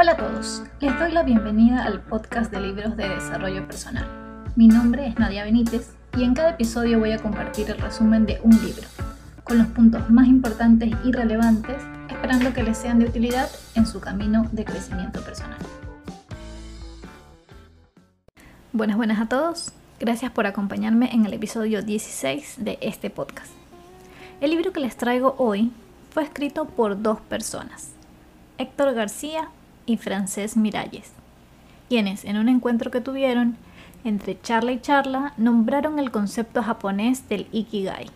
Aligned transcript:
Hola 0.00 0.12
a 0.12 0.16
todos, 0.16 0.62
les 0.80 0.98
doy 0.98 1.12
la 1.12 1.22
bienvenida 1.24 1.84
al 1.84 2.00
podcast 2.00 2.50
de 2.50 2.58
libros 2.58 2.96
de 2.96 3.06
desarrollo 3.06 3.66
personal. 3.66 4.06
Mi 4.56 4.66
nombre 4.66 5.06
es 5.06 5.18
Nadia 5.18 5.44
Benítez 5.44 5.90
y 6.16 6.24
en 6.24 6.32
cada 6.32 6.52
episodio 6.52 6.98
voy 6.98 7.12
a 7.12 7.18
compartir 7.18 7.68
el 7.68 7.76
resumen 7.76 8.24
de 8.24 8.40
un 8.42 8.52
libro, 8.64 8.88
con 9.44 9.58
los 9.58 9.66
puntos 9.66 10.08
más 10.08 10.26
importantes 10.26 10.90
y 11.04 11.12
relevantes, 11.12 11.82
esperando 12.08 12.54
que 12.54 12.62
les 12.62 12.78
sean 12.78 12.98
de 12.98 13.04
utilidad 13.04 13.50
en 13.74 13.86
su 13.86 14.00
camino 14.00 14.48
de 14.52 14.64
crecimiento 14.64 15.20
personal. 15.20 15.58
Buenas, 18.72 18.96
buenas 18.96 19.20
a 19.20 19.28
todos. 19.28 19.70
Gracias 19.98 20.32
por 20.32 20.46
acompañarme 20.46 21.12
en 21.12 21.26
el 21.26 21.34
episodio 21.34 21.82
16 21.82 22.64
de 22.64 22.78
este 22.80 23.10
podcast. 23.10 23.52
El 24.40 24.52
libro 24.52 24.72
que 24.72 24.80
les 24.80 24.96
traigo 24.96 25.34
hoy 25.36 25.72
fue 26.08 26.22
escrito 26.22 26.64
por 26.64 27.02
dos 27.02 27.20
personas, 27.20 27.90
Héctor 28.56 28.94
García 28.94 29.50
y 29.90 29.96
Francés 29.96 30.56
Miralles, 30.56 31.10
quienes 31.88 32.24
en 32.24 32.36
un 32.36 32.48
encuentro 32.48 32.92
que 32.92 33.00
tuvieron 33.00 33.56
entre 34.04 34.40
charla 34.40 34.70
y 34.70 34.80
charla 34.80 35.34
nombraron 35.36 35.98
el 35.98 36.12
concepto 36.12 36.62
japonés 36.62 37.28
del 37.28 37.48
Ikigai, 37.50 38.06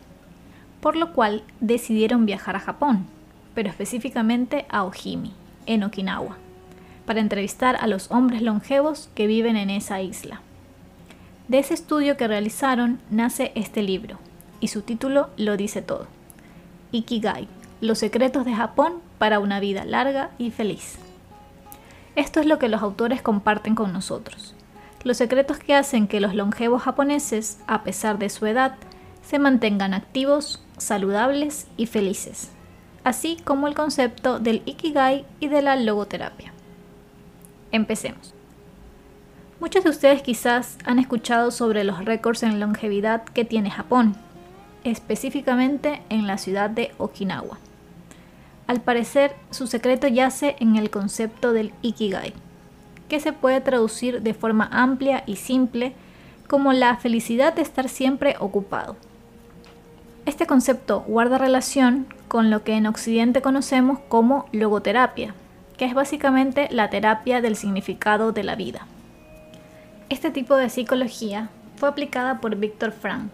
por 0.80 0.94
lo 0.94 1.12
cual 1.12 1.42
decidieron 1.58 2.26
viajar 2.26 2.54
a 2.54 2.60
Japón, 2.60 3.06
pero 3.54 3.68
específicamente 3.68 4.66
a 4.68 4.84
Ojimi, 4.84 5.32
en 5.66 5.82
Okinawa, 5.82 6.36
para 7.06 7.20
entrevistar 7.20 7.76
a 7.80 7.88
los 7.88 8.10
hombres 8.12 8.40
longevos 8.40 9.10
que 9.16 9.26
viven 9.26 9.56
en 9.56 9.70
esa 9.70 10.00
isla. 10.00 10.42
De 11.48 11.58
ese 11.58 11.74
estudio 11.74 12.16
que 12.16 12.28
realizaron 12.28 13.00
nace 13.10 13.50
este 13.56 13.82
libro, 13.82 14.18
y 14.60 14.68
su 14.68 14.82
título 14.82 15.28
lo 15.36 15.56
dice 15.56 15.82
todo. 15.82 16.06
Ikigai, 16.92 17.48
los 17.80 17.98
secretos 17.98 18.44
de 18.44 18.54
Japón 18.54 18.94
para 19.18 19.40
una 19.40 19.58
vida 19.58 19.84
larga 19.84 20.30
y 20.38 20.52
feliz. 20.52 21.03
Esto 22.16 22.40
es 22.40 22.46
lo 22.46 22.58
que 22.58 22.68
los 22.68 22.82
autores 22.82 23.22
comparten 23.22 23.74
con 23.74 23.92
nosotros. 23.92 24.54
Los 25.02 25.16
secretos 25.16 25.58
que 25.58 25.74
hacen 25.74 26.06
que 26.06 26.20
los 26.20 26.34
longevos 26.34 26.82
japoneses, 26.82 27.58
a 27.66 27.82
pesar 27.82 28.18
de 28.18 28.30
su 28.30 28.46
edad, 28.46 28.76
se 29.22 29.38
mantengan 29.38 29.94
activos, 29.94 30.62
saludables 30.78 31.66
y 31.76 31.86
felices, 31.86 32.50
así 33.02 33.36
como 33.44 33.66
el 33.66 33.74
concepto 33.74 34.38
del 34.38 34.62
Ikigai 34.64 35.24
y 35.40 35.48
de 35.48 35.62
la 35.62 35.76
logoterapia. 35.76 36.52
Empecemos. 37.72 38.34
Muchos 39.60 39.82
de 39.82 39.90
ustedes 39.90 40.22
quizás 40.22 40.78
han 40.84 40.98
escuchado 40.98 41.50
sobre 41.50 41.84
los 41.84 42.04
récords 42.04 42.42
en 42.42 42.60
longevidad 42.60 43.24
que 43.24 43.44
tiene 43.44 43.70
Japón, 43.70 44.14
específicamente 44.84 46.02
en 46.10 46.26
la 46.26 46.38
ciudad 46.38 46.70
de 46.70 46.92
Okinawa. 46.98 47.58
Al 48.66 48.80
parecer, 48.80 49.34
su 49.50 49.66
secreto 49.66 50.06
yace 50.06 50.56
en 50.58 50.76
el 50.76 50.90
concepto 50.90 51.52
del 51.52 51.72
Ikigai, 51.82 52.32
que 53.08 53.20
se 53.20 53.32
puede 53.32 53.60
traducir 53.60 54.22
de 54.22 54.32
forma 54.32 54.68
amplia 54.72 55.22
y 55.26 55.36
simple 55.36 55.92
como 56.48 56.72
la 56.72 56.96
felicidad 56.96 57.52
de 57.52 57.62
estar 57.62 57.88
siempre 57.88 58.36
ocupado. 58.38 58.96
Este 60.24 60.46
concepto 60.46 61.04
guarda 61.06 61.36
relación 61.36 62.06
con 62.28 62.50
lo 62.50 62.64
que 62.64 62.74
en 62.74 62.86
Occidente 62.86 63.42
conocemos 63.42 63.98
como 64.08 64.46
logoterapia, 64.52 65.34
que 65.76 65.84
es 65.84 65.92
básicamente 65.92 66.68
la 66.70 66.88
terapia 66.88 67.42
del 67.42 67.56
significado 67.56 68.32
de 68.32 68.44
la 68.44 68.56
vida. 68.56 68.86
Este 70.08 70.30
tipo 70.30 70.56
de 70.56 70.70
psicología 70.70 71.50
fue 71.76 71.90
aplicada 71.90 72.40
por 72.40 72.56
Víctor 72.56 72.92
Frank, 72.92 73.30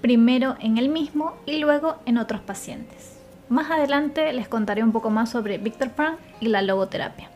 primero 0.00 0.56
en 0.60 0.78
él 0.78 0.88
mismo 0.88 1.34
y 1.44 1.58
luego 1.58 1.96
en 2.06 2.16
otros 2.16 2.40
pacientes. 2.40 3.11
Más 3.52 3.70
adelante 3.70 4.32
les 4.32 4.48
contaré 4.48 4.82
un 4.82 4.92
poco 4.92 5.10
más 5.10 5.28
sobre 5.28 5.58
Víctor 5.58 5.90
Frank 5.90 6.16
y 6.40 6.48
la 6.48 6.62
logoterapia. 6.62 7.28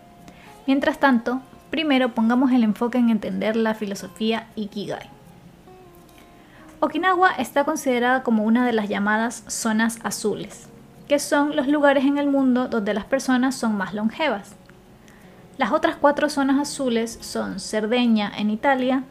Mientras 0.67 0.99
tanto, 0.99 1.43
primero 1.69 2.15
pongamos 2.15 2.53
el 2.53 2.65
enfoque 2.65 2.97
en 2.97 3.11
entender 3.11 3.55
la 3.55 3.75
filosofía 3.75 4.47
Ikigai. 4.57 5.11
Okinawa 6.81 7.33
está 7.33 7.65
considerada 7.65 8.23
como 8.23 8.45
una 8.45 8.65
de 8.65 8.73
las 8.73 8.89
llamadas 8.89 9.45
zonas 9.49 9.99
azules, 10.05 10.71
que 11.07 11.19
son 11.19 11.55
los 11.55 11.69
lugares 11.69 12.07
en 12.07 12.17
el 12.17 12.29
mundo 12.29 12.69
donde 12.69 12.95
las 12.95 13.05
personas 13.05 13.55
son 13.55 13.77
más 13.77 13.93
longevas. 13.93 14.57
Las 15.59 15.71
otras 15.71 15.97
cuatro 15.97 16.31
zonas 16.31 16.59
azules 16.59 17.19
son 17.21 17.61
Cerdeña 17.61 18.33
en 18.39 18.49
Italia, 18.49 19.03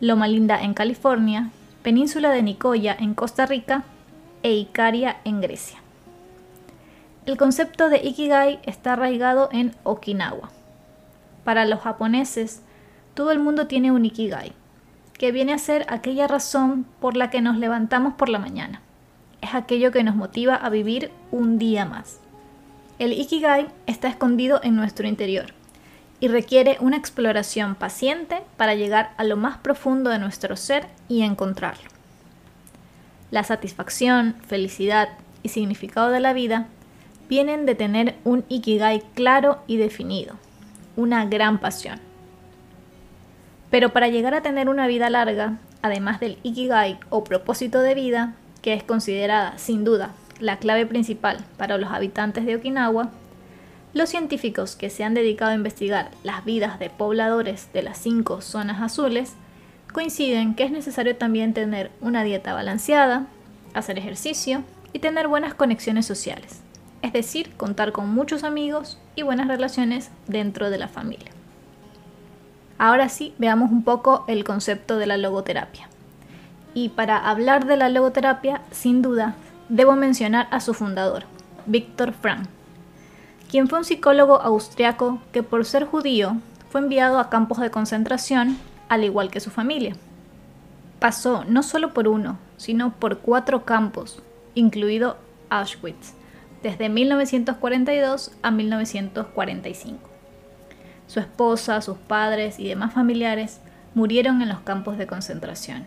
Loma 0.00 0.26
Linda 0.28 0.62
en 0.62 0.72
California, 0.72 1.50
Península 1.82 2.30
de 2.30 2.42
Nicoya 2.42 2.96
en 2.98 3.12
Costa 3.12 3.44
Rica 3.44 3.82
e 4.42 4.54
Icaria 4.54 5.18
en 5.26 5.42
Grecia. 5.42 5.82
El 7.28 7.36
concepto 7.36 7.90
de 7.90 7.98
Ikigai 7.98 8.58
está 8.62 8.94
arraigado 8.94 9.50
en 9.52 9.74
Okinawa. 9.82 10.48
Para 11.44 11.66
los 11.66 11.80
japoneses, 11.80 12.62
todo 13.12 13.32
el 13.32 13.38
mundo 13.38 13.66
tiene 13.66 13.92
un 13.92 14.06
Ikigai, 14.06 14.52
que 15.12 15.30
viene 15.30 15.52
a 15.52 15.58
ser 15.58 15.84
aquella 15.90 16.26
razón 16.26 16.86
por 17.02 17.18
la 17.18 17.28
que 17.28 17.42
nos 17.42 17.58
levantamos 17.58 18.14
por 18.14 18.30
la 18.30 18.38
mañana. 18.38 18.80
Es 19.42 19.54
aquello 19.54 19.92
que 19.92 20.02
nos 20.04 20.16
motiva 20.16 20.54
a 20.54 20.70
vivir 20.70 21.10
un 21.30 21.58
día 21.58 21.84
más. 21.84 22.18
El 22.98 23.12
Ikigai 23.12 23.68
está 23.86 24.08
escondido 24.08 24.60
en 24.62 24.74
nuestro 24.74 25.06
interior 25.06 25.52
y 26.20 26.28
requiere 26.28 26.78
una 26.80 26.96
exploración 26.96 27.74
paciente 27.74 28.40
para 28.56 28.74
llegar 28.74 29.12
a 29.18 29.24
lo 29.24 29.36
más 29.36 29.58
profundo 29.58 30.08
de 30.08 30.18
nuestro 30.18 30.56
ser 30.56 30.86
y 31.08 31.20
encontrarlo. 31.20 31.90
La 33.30 33.44
satisfacción, 33.44 34.34
felicidad 34.46 35.10
y 35.42 35.50
significado 35.50 36.08
de 36.08 36.20
la 36.20 36.32
vida 36.32 36.68
vienen 37.28 37.66
de 37.66 37.74
tener 37.74 38.16
un 38.24 38.44
ikigai 38.48 39.02
claro 39.14 39.58
y 39.66 39.76
definido, 39.76 40.34
una 40.96 41.26
gran 41.26 41.58
pasión. 41.58 42.00
Pero 43.70 43.92
para 43.92 44.08
llegar 44.08 44.34
a 44.34 44.42
tener 44.42 44.68
una 44.68 44.86
vida 44.86 45.10
larga, 45.10 45.58
además 45.82 46.20
del 46.20 46.38
ikigai 46.42 46.98
o 47.10 47.24
propósito 47.24 47.80
de 47.82 47.94
vida, 47.94 48.34
que 48.62 48.74
es 48.74 48.82
considerada 48.82 49.58
sin 49.58 49.84
duda 49.84 50.12
la 50.40 50.58
clave 50.58 50.86
principal 50.86 51.44
para 51.56 51.78
los 51.78 51.90
habitantes 51.90 52.46
de 52.46 52.56
Okinawa, 52.56 53.10
los 53.94 54.10
científicos 54.10 54.76
que 54.76 54.90
se 54.90 55.02
han 55.02 55.14
dedicado 55.14 55.50
a 55.50 55.54
investigar 55.54 56.10
las 56.22 56.44
vidas 56.44 56.78
de 56.78 56.90
pobladores 56.90 57.72
de 57.72 57.82
las 57.82 57.98
cinco 57.98 58.40
zonas 58.40 58.80
azules 58.80 59.34
coinciden 59.92 60.54
que 60.54 60.64
es 60.64 60.70
necesario 60.70 61.16
también 61.16 61.54
tener 61.54 61.90
una 62.00 62.22
dieta 62.22 62.52
balanceada, 62.52 63.26
hacer 63.74 63.98
ejercicio 63.98 64.62
y 64.92 64.98
tener 64.98 65.28
buenas 65.28 65.54
conexiones 65.54 66.06
sociales, 66.06 66.60
es 67.02 67.12
decir, 67.12 67.54
contar 67.56 67.92
con 67.92 68.12
muchos 68.12 68.44
amigos 68.44 68.98
y 69.14 69.22
buenas 69.22 69.48
relaciones 69.48 70.10
dentro 70.26 70.70
de 70.70 70.78
la 70.78 70.88
familia. 70.88 71.30
Ahora 72.78 73.08
sí, 73.08 73.34
veamos 73.38 73.70
un 73.70 73.82
poco 73.82 74.24
el 74.28 74.44
concepto 74.44 74.98
de 74.98 75.06
la 75.06 75.16
logoterapia. 75.16 75.88
Y 76.74 76.90
para 76.90 77.28
hablar 77.28 77.66
de 77.66 77.76
la 77.76 77.88
logoterapia, 77.88 78.62
sin 78.70 79.02
duda, 79.02 79.34
debo 79.68 79.96
mencionar 79.96 80.46
a 80.50 80.60
su 80.60 80.74
fundador, 80.74 81.24
Víctor 81.66 82.12
Frank, 82.12 82.46
quien 83.50 83.68
fue 83.68 83.78
un 83.78 83.84
psicólogo 83.84 84.40
austriaco 84.40 85.20
que 85.32 85.42
por 85.42 85.64
ser 85.64 85.86
judío 85.86 86.36
fue 86.70 86.80
enviado 86.80 87.18
a 87.18 87.30
campos 87.30 87.58
de 87.58 87.70
concentración, 87.70 88.58
al 88.88 89.04
igual 89.04 89.30
que 89.30 89.40
su 89.40 89.50
familia. 89.50 89.96
Pasó 91.00 91.44
no 91.44 91.62
solo 91.62 91.94
por 91.94 92.08
uno, 92.08 92.38
sino 92.56 92.92
por 92.92 93.18
cuatro 93.18 93.64
campos, 93.64 94.22
incluido 94.54 95.16
Auschwitz, 95.48 96.12
desde 96.62 96.88
1942 96.88 98.32
a 98.42 98.50
1945. 98.50 99.98
Su 101.06 101.20
esposa, 101.20 101.80
sus 101.80 101.96
padres 101.96 102.58
y 102.58 102.68
demás 102.68 102.92
familiares 102.92 103.60
murieron 103.94 104.42
en 104.42 104.48
los 104.48 104.60
campos 104.60 104.98
de 104.98 105.06
concentración. 105.06 105.84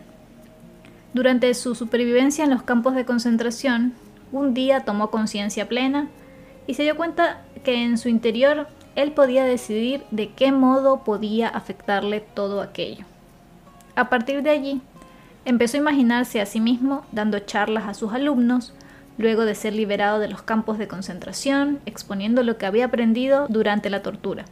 Durante 1.14 1.52
su 1.54 1.74
supervivencia 1.74 2.44
en 2.44 2.50
los 2.50 2.62
campos 2.62 2.94
de 2.94 3.04
concentración, 3.04 3.94
un 4.32 4.54
día 4.54 4.80
tomó 4.80 5.10
conciencia 5.10 5.68
plena 5.68 6.08
y 6.66 6.74
se 6.74 6.82
dio 6.82 6.96
cuenta 6.96 7.42
que 7.64 7.84
en 7.84 7.98
su 7.98 8.08
interior 8.08 8.66
él 8.96 9.12
podía 9.12 9.44
decidir 9.44 10.04
de 10.10 10.30
qué 10.30 10.52
modo 10.52 11.04
podía 11.04 11.48
afectarle 11.48 12.20
todo 12.20 12.60
aquello. 12.60 13.04
A 13.94 14.08
partir 14.08 14.42
de 14.42 14.50
allí, 14.50 14.80
empezó 15.44 15.76
a 15.76 15.80
imaginarse 15.80 16.40
a 16.40 16.46
sí 16.46 16.60
mismo 16.60 17.04
dando 17.12 17.38
charlas 17.40 17.84
a 17.86 17.94
sus 17.94 18.12
alumnos, 18.12 18.74
luego 19.18 19.44
de 19.44 19.54
ser 19.54 19.74
liberado 19.74 20.18
de 20.18 20.28
los 20.28 20.42
campos 20.42 20.78
de 20.78 20.88
concentración, 20.88 21.80
exponiendo 21.86 22.42
lo 22.42 22.58
que 22.58 22.66
había 22.66 22.86
aprendido 22.86 23.46
durante 23.48 23.90
la 23.90 24.02
tortura. 24.02 24.44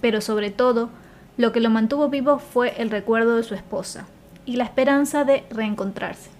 Pero 0.00 0.20
sobre 0.20 0.50
todo, 0.50 0.90
lo 1.36 1.52
que 1.52 1.60
lo 1.60 1.70
mantuvo 1.70 2.08
vivo 2.08 2.38
fue 2.38 2.80
el 2.80 2.90
recuerdo 2.90 3.36
de 3.36 3.42
su 3.42 3.54
esposa 3.54 4.06
y 4.44 4.56
la 4.56 4.64
esperanza 4.64 5.24
de 5.24 5.44
reencontrarse. 5.50 6.30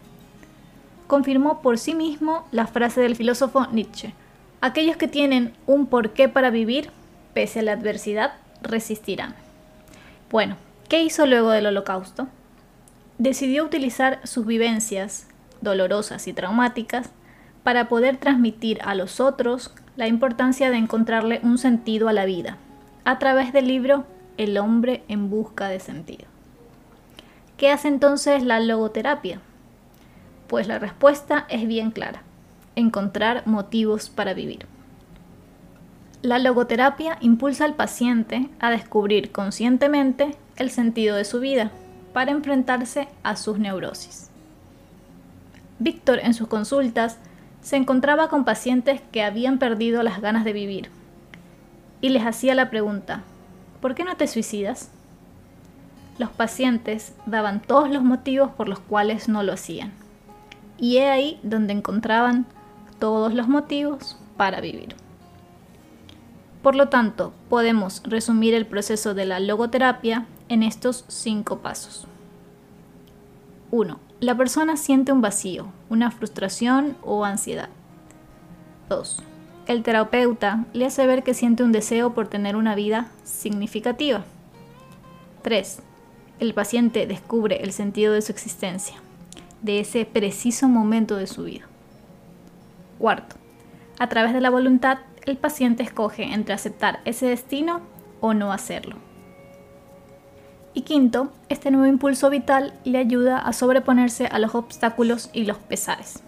Confirmó 1.07 1.63
por 1.63 1.79
sí 1.79 1.95
mismo 1.95 2.47
la 2.53 2.67
frase 2.67 3.01
del 3.01 3.17
filósofo 3.17 3.67
Nietzsche, 3.73 4.15
Aquellos 4.61 4.97
que 4.97 5.07
tienen 5.07 5.53
un 5.67 5.87
porqué 5.87 6.29
para 6.29 6.51
vivir, 6.51 6.91
pese 7.35 7.61
a 7.61 7.63
la 7.63 7.73
adversidad, 7.73 8.33
resistirán. 8.63 9.35
Bueno, 10.31 10.57
¿qué 10.89 11.03
hizo 11.03 11.27
luego 11.27 11.51
del 11.51 11.67
holocausto? 11.67 12.27
Decidió 13.19 13.65
utilizar 13.65 14.19
sus 14.27 14.47
vivencias, 14.47 15.29
dolorosas 15.67 16.27
y 16.29 16.33
traumáticas, 16.33 17.11
para 17.63 17.89
poder 17.89 18.17
transmitir 18.17 18.79
a 18.85 18.95
los 18.95 19.21
otros 19.21 19.73
la 19.97 20.07
importancia 20.07 20.71
de 20.71 20.77
encontrarle 20.77 21.41
un 21.43 21.59
sentido 21.59 22.09
a 22.09 22.13
la 22.13 22.25
vida, 22.25 22.59
a 23.05 23.19
través 23.19 23.53
del 23.53 23.67
libro 23.67 24.05
El 24.37 24.57
hombre 24.57 25.03
en 25.09 25.31
busca 25.31 25.69
de 25.69 25.81
sentido. 25.81 26.27
¿Qué 27.57 27.71
hace 27.71 27.89
entonces 27.89 28.43
la 28.43 28.61
logoterapia? 28.61 29.41
Pues 30.47 30.69
la 30.69 30.79
respuesta 30.79 31.47
es 31.49 31.67
bien 31.67 31.91
clara, 31.91 32.23
encontrar 32.77 33.47
motivos 33.47 34.11
para 34.11 34.35
vivir. 34.35 34.67
La 36.23 36.39
logoterapia 36.39 37.19
impulsa 37.21 37.65
al 37.65 37.75
paciente 37.75 38.49
a 38.61 38.71
descubrir 38.71 39.33
conscientemente 39.33 40.37
el 40.57 40.71
sentido 40.71 41.17
de 41.17 41.25
su 41.25 41.41
vida 41.41 41.71
para 42.13 42.31
enfrentarse 42.31 43.09
a 43.23 43.37
sus 43.37 43.59
neurosis. 43.59 44.26
Víctor 45.79 46.21
en 46.23 46.35
sus 46.35 46.49
consultas 46.49 47.19
se 47.61 47.77
encontraba 47.77 48.29
con 48.29 48.45
pacientes 48.45 49.01
que 49.13 49.23
habían 49.23 49.59
perdido 49.59 50.03
las 50.03 50.21
ganas 50.21 50.45
de 50.45 50.53
vivir 50.53 50.91
y 52.01 52.11
les 52.11 52.25
hacía 52.25 52.55
la 52.55 52.71
pregunta, 52.71 53.25
¿por 53.81 53.95
qué 53.95 54.05
no 54.05 54.17
te 54.17 54.27
suicidas? 54.27 54.91
Los 56.19 56.31
pacientes 56.31 57.15
daban 57.27 57.61
todos 57.61 57.91
los 57.91 58.03
motivos 58.03 58.51
por 58.53 58.69
los 58.69 58.79
cuales 58.79 59.29
no 59.29 59.43
lo 59.43 59.53
hacían. 59.53 59.93
Y 60.79 60.99
he 60.99 61.11
ahí 61.11 61.41
donde 61.43 61.73
encontraban 61.73 62.47
todos 62.99 63.35
los 63.35 63.49
motivos 63.49 64.19
para 64.37 64.61
vivir. 64.61 64.95
Por 66.63 66.75
lo 66.75 66.89
tanto, 66.89 67.33
podemos 67.49 68.03
resumir 68.05 68.55
el 68.55 68.67
proceso 68.67 69.15
de 69.15 69.25
la 69.25 69.41
logoterapia 69.41 70.27
en 70.49 70.63
estos 70.63 71.05
cinco 71.09 71.59
pasos. 71.59 72.07
1. 73.71 74.06
La 74.27 74.37
persona 74.37 74.77
siente 74.77 75.13
un 75.13 75.21
vacío, 75.21 75.69
una 75.89 76.11
frustración 76.11 76.97
o 77.05 77.25
ansiedad. 77.25 77.69
2. 78.89 79.23
El 79.69 79.85
terapeuta 79.85 80.65
le 80.73 80.87
hace 80.87 81.07
ver 81.07 81.23
que 81.23 81.33
siente 81.33 81.63
un 81.63 81.71
deseo 81.71 82.13
por 82.13 82.27
tener 82.27 82.57
una 82.57 82.75
vida 82.75 83.13
significativa. 83.23 84.25
3. 85.43 85.79
El 86.41 86.55
paciente 86.55 87.07
descubre 87.07 87.63
el 87.63 87.71
sentido 87.71 88.15
de 88.15 88.21
su 88.21 88.33
existencia, 88.33 88.97
de 89.63 89.79
ese 89.79 90.05
preciso 90.05 90.67
momento 90.67 91.15
de 91.15 91.29
su 91.29 91.45
vida. 91.45 91.67
Cuarto, 92.99 93.37
a 94.01 94.09
través 94.09 94.35
de 94.35 94.41
la 94.41 94.51
voluntad 94.51 94.99
el 95.25 95.37
paciente 95.37 95.85
escoge 95.85 96.25
entre 96.25 96.53
aceptar 96.53 96.99
ese 97.05 97.27
destino 97.27 97.81
o 98.21 98.35
no 98.35 98.53
hacerlo. 98.53 99.06
Y 100.77 100.83
quinto, 100.83 101.33
este 101.49 101.71
nuevo 101.71 101.87
impulso 101.87 102.29
vital 102.29 102.75
le 102.85 102.99
ayuda 102.99 103.39
a 103.39 103.55
sobreponerse 103.55 104.27
a 104.27 104.39
los 104.39 104.55
obstáculos 104.55 105.31
y 105.33 105.45
los 105.45 105.57
pesares. 105.57 106.21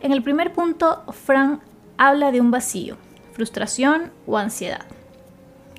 En 0.00 0.12
el 0.12 0.22
primer 0.22 0.52
punto, 0.52 1.02
Frank 1.12 1.60
habla 1.98 2.30
de 2.30 2.40
un 2.40 2.52
vacío, 2.52 2.96
frustración 3.32 4.12
o 4.28 4.38
ansiedad. 4.38 4.86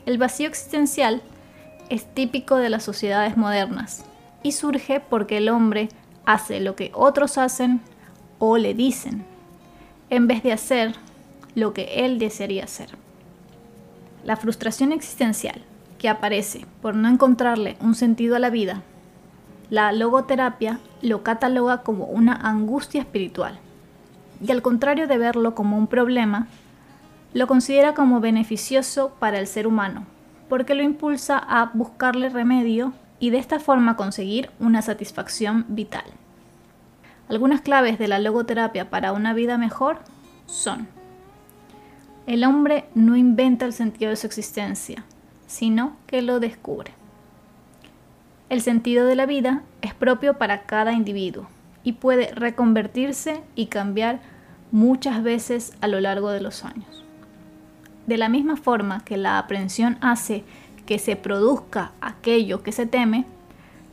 El 0.05 0.17
vacío 0.17 0.49
existencial 0.49 1.21
es 1.89 2.13
típico 2.13 2.57
de 2.57 2.67
las 2.67 2.83
sociedades 2.83 3.37
modernas 3.37 4.03
y 4.43 4.51
surge 4.51 4.99
porque 4.99 5.37
el 5.37 5.47
hombre 5.47 5.87
hace 6.25 6.59
lo 6.59 6.75
que 6.75 6.91
otros 6.93 7.37
hacen 7.37 7.79
o 8.39 8.57
le 8.57 8.73
dicen, 8.73 9.23
en 10.09 10.27
vez 10.27 10.43
de 10.43 10.51
hacer 10.51 10.95
lo 11.55 11.71
que 11.71 12.03
él 12.05 12.19
desearía 12.19 12.65
hacer. 12.65 12.89
La 14.25 14.35
frustración 14.35 14.91
existencial 14.91 15.63
que 15.97 16.09
aparece 16.09 16.65
por 16.81 16.95
no 16.95 17.09
encontrarle 17.09 17.77
un 17.81 17.95
sentido 17.95 18.35
a 18.35 18.39
la 18.39 18.49
vida, 18.49 18.81
la 19.69 19.91
logoterapia 19.91 20.79
lo 21.01 21.23
cataloga 21.23 21.83
como 21.83 22.05
una 22.05 22.33
angustia 22.33 23.01
espiritual 23.01 23.59
y 24.41 24.51
al 24.51 24.61
contrario 24.61 25.07
de 25.07 25.17
verlo 25.17 25.55
como 25.55 25.77
un 25.77 25.87
problema, 25.87 26.47
lo 27.33 27.47
considera 27.47 27.93
como 27.93 28.19
beneficioso 28.19 29.15
para 29.19 29.39
el 29.39 29.47
ser 29.47 29.67
humano, 29.67 30.05
porque 30.49 30.75
lo 30.75 30.83
impulsa 30.83 31.37
a 31.37 31.71
buscarle 31.73 32.29
remedio 32.29 32.93
y 33.19 33.31
de 33.31 33.39
esta 33.39 33.59
forma 33.59 33.95
conseguir 33.95 34.51
una 34.59 34.81
satisfacción 34.81 35.65
vital. 35.69 36.05
Algunas 37.29 37.61
claves 37.61 37.99
de 37.99 38.07
la 38.07 38.19
logoterapia 38.19 38.89
para 38.89 39.11
una 39.11 39.33
vida 39.33 39.57
mejor 39.57 39.99
son 40.45 40.87
el 42.25 42.43
hombre 42.43 42.89
no 42.93 43.15
inventa 43.15 43.65
el 43.65 43.73
sentido 43.73 44.09
de 44.09 44.17
su 44.17 44.27
existencia, 44.27 45.05
sino 45.47 45.97
que 46.05 46.21
lo 46.21 46.39
descubre. 46.39 46.91
El 48.49 48.61
sentido 48.61 49.07
de 49.07 49.15
la 49.15 49.25
vida 49.25 49.63
es 49.81 49.93
propio 49.93 50.37
para 50.37 50.63
cada 50.63 50.93
individuo 50.93 51.47
y 51.83 51.93
puede 51.93 52.33
reconvertirse 52.33 53.41
y 53.55 53.65
cambiar 53.65 54.19
muchas 54.71 55.23
veces 55.23 55.73
a 55.81 55.87
lo 55.87 55.99
largo 55.99 56.29
de 56.29 56.41
los 56.41 56.63
años. 56.63 57.03
De 58.05 58.17
la 58.17 58.29
misma 58.29 58.55
forma 58.55 59.03
que 59.03 59.17
la 59.17 59.37
aprensión 59.37 59.97
hace 60.01 60.43
que 60.85 60.99
se 60.99 61.15
produzca 61.15 61.91
aquello 61.99 62.63
que 62.63 62.71
se 62.71 62.85
teme, 62.85 63.25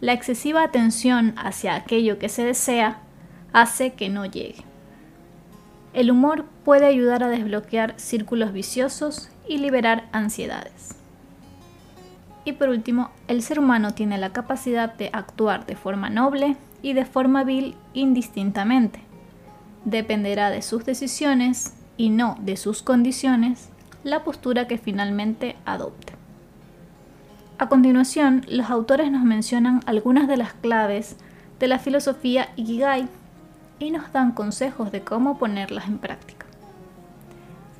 la 0.00 0.12
excesiva 0.12 0.62
atención 0.62 1.34
hacia 1.36 1.74
aquello 1.74 2.18
que 2.18 2.28
se 2.28 2.44
desea 2.44 2.98
hace 3.52 3.94
que 3.94 4.08
no 4.08 4.24
llegue. 4.24 4.64
El 5.92 6.10
humor 6.10 6.44
puede 6.64 6.86
ayudar 6.86 7.22
a 7.22 7.28
desbloquear 7.28 7.94
círculos 7.96 8.52
viciosos 8.52 9.30
y 9.48 9.58
liberar 9.58 10.08
ansiedades. 10.12 11.03
Y 12.44 12.52
por 12.52 12.69
último, 12.69 13.11
el 13.29 13.43
ser 13.43 13.58
humano 13.58 13.93
tiene 13.93 14.19
la 14.19 14.32
capacidad 14.32 14.94
de 14.94 15.11
actuar 15.12 15.67
de 15.67 15.76
forma 15.76 16.11
noble 16.11 16.56
y 16.82 16.93
de 16.93 17.05
forma 17.05 17.44
vil 17.44 17.75
indistintamente. 17.94 19.00
Dependerá 19.85 20.50
de 20.50 20.62
sus 20.62 20.85
decisiones 20.85 21.75
y 21.96 22.11
no 22.11 22.37
de 22.41 22.56
sus 22.56 22.82
condiciones 22.82 23.70
la 24.02 24.25
postura 24.25 24.67
que 24.67 24.79
finalmente 24.79 25.56
adopte. 25.64 26.12
A 27.56 27.69
continuación, 27.69 28.44
los 28.49 28.69
autores 28.69 29.11
nos 29.11 29.23
mencionan 29.23 29.81
algunas 29.87 30.29
de 30.29 30.37
las 30.37 30.52
claves 30.52 31.17
de 31.61 31.69
la 31.69 31.79
filosofía 31.79 32.49
Ikigai 32.56 33.08
y 33.79 33.90
nos 33.90 34.12
dan 34.12 34.32
consejos 34.32 34.93
de 34.93 35.02
cómo 35.02 35.38
ponerlas 35.38 35.87
en 35.87 35.99
práctica. 35.99 36.47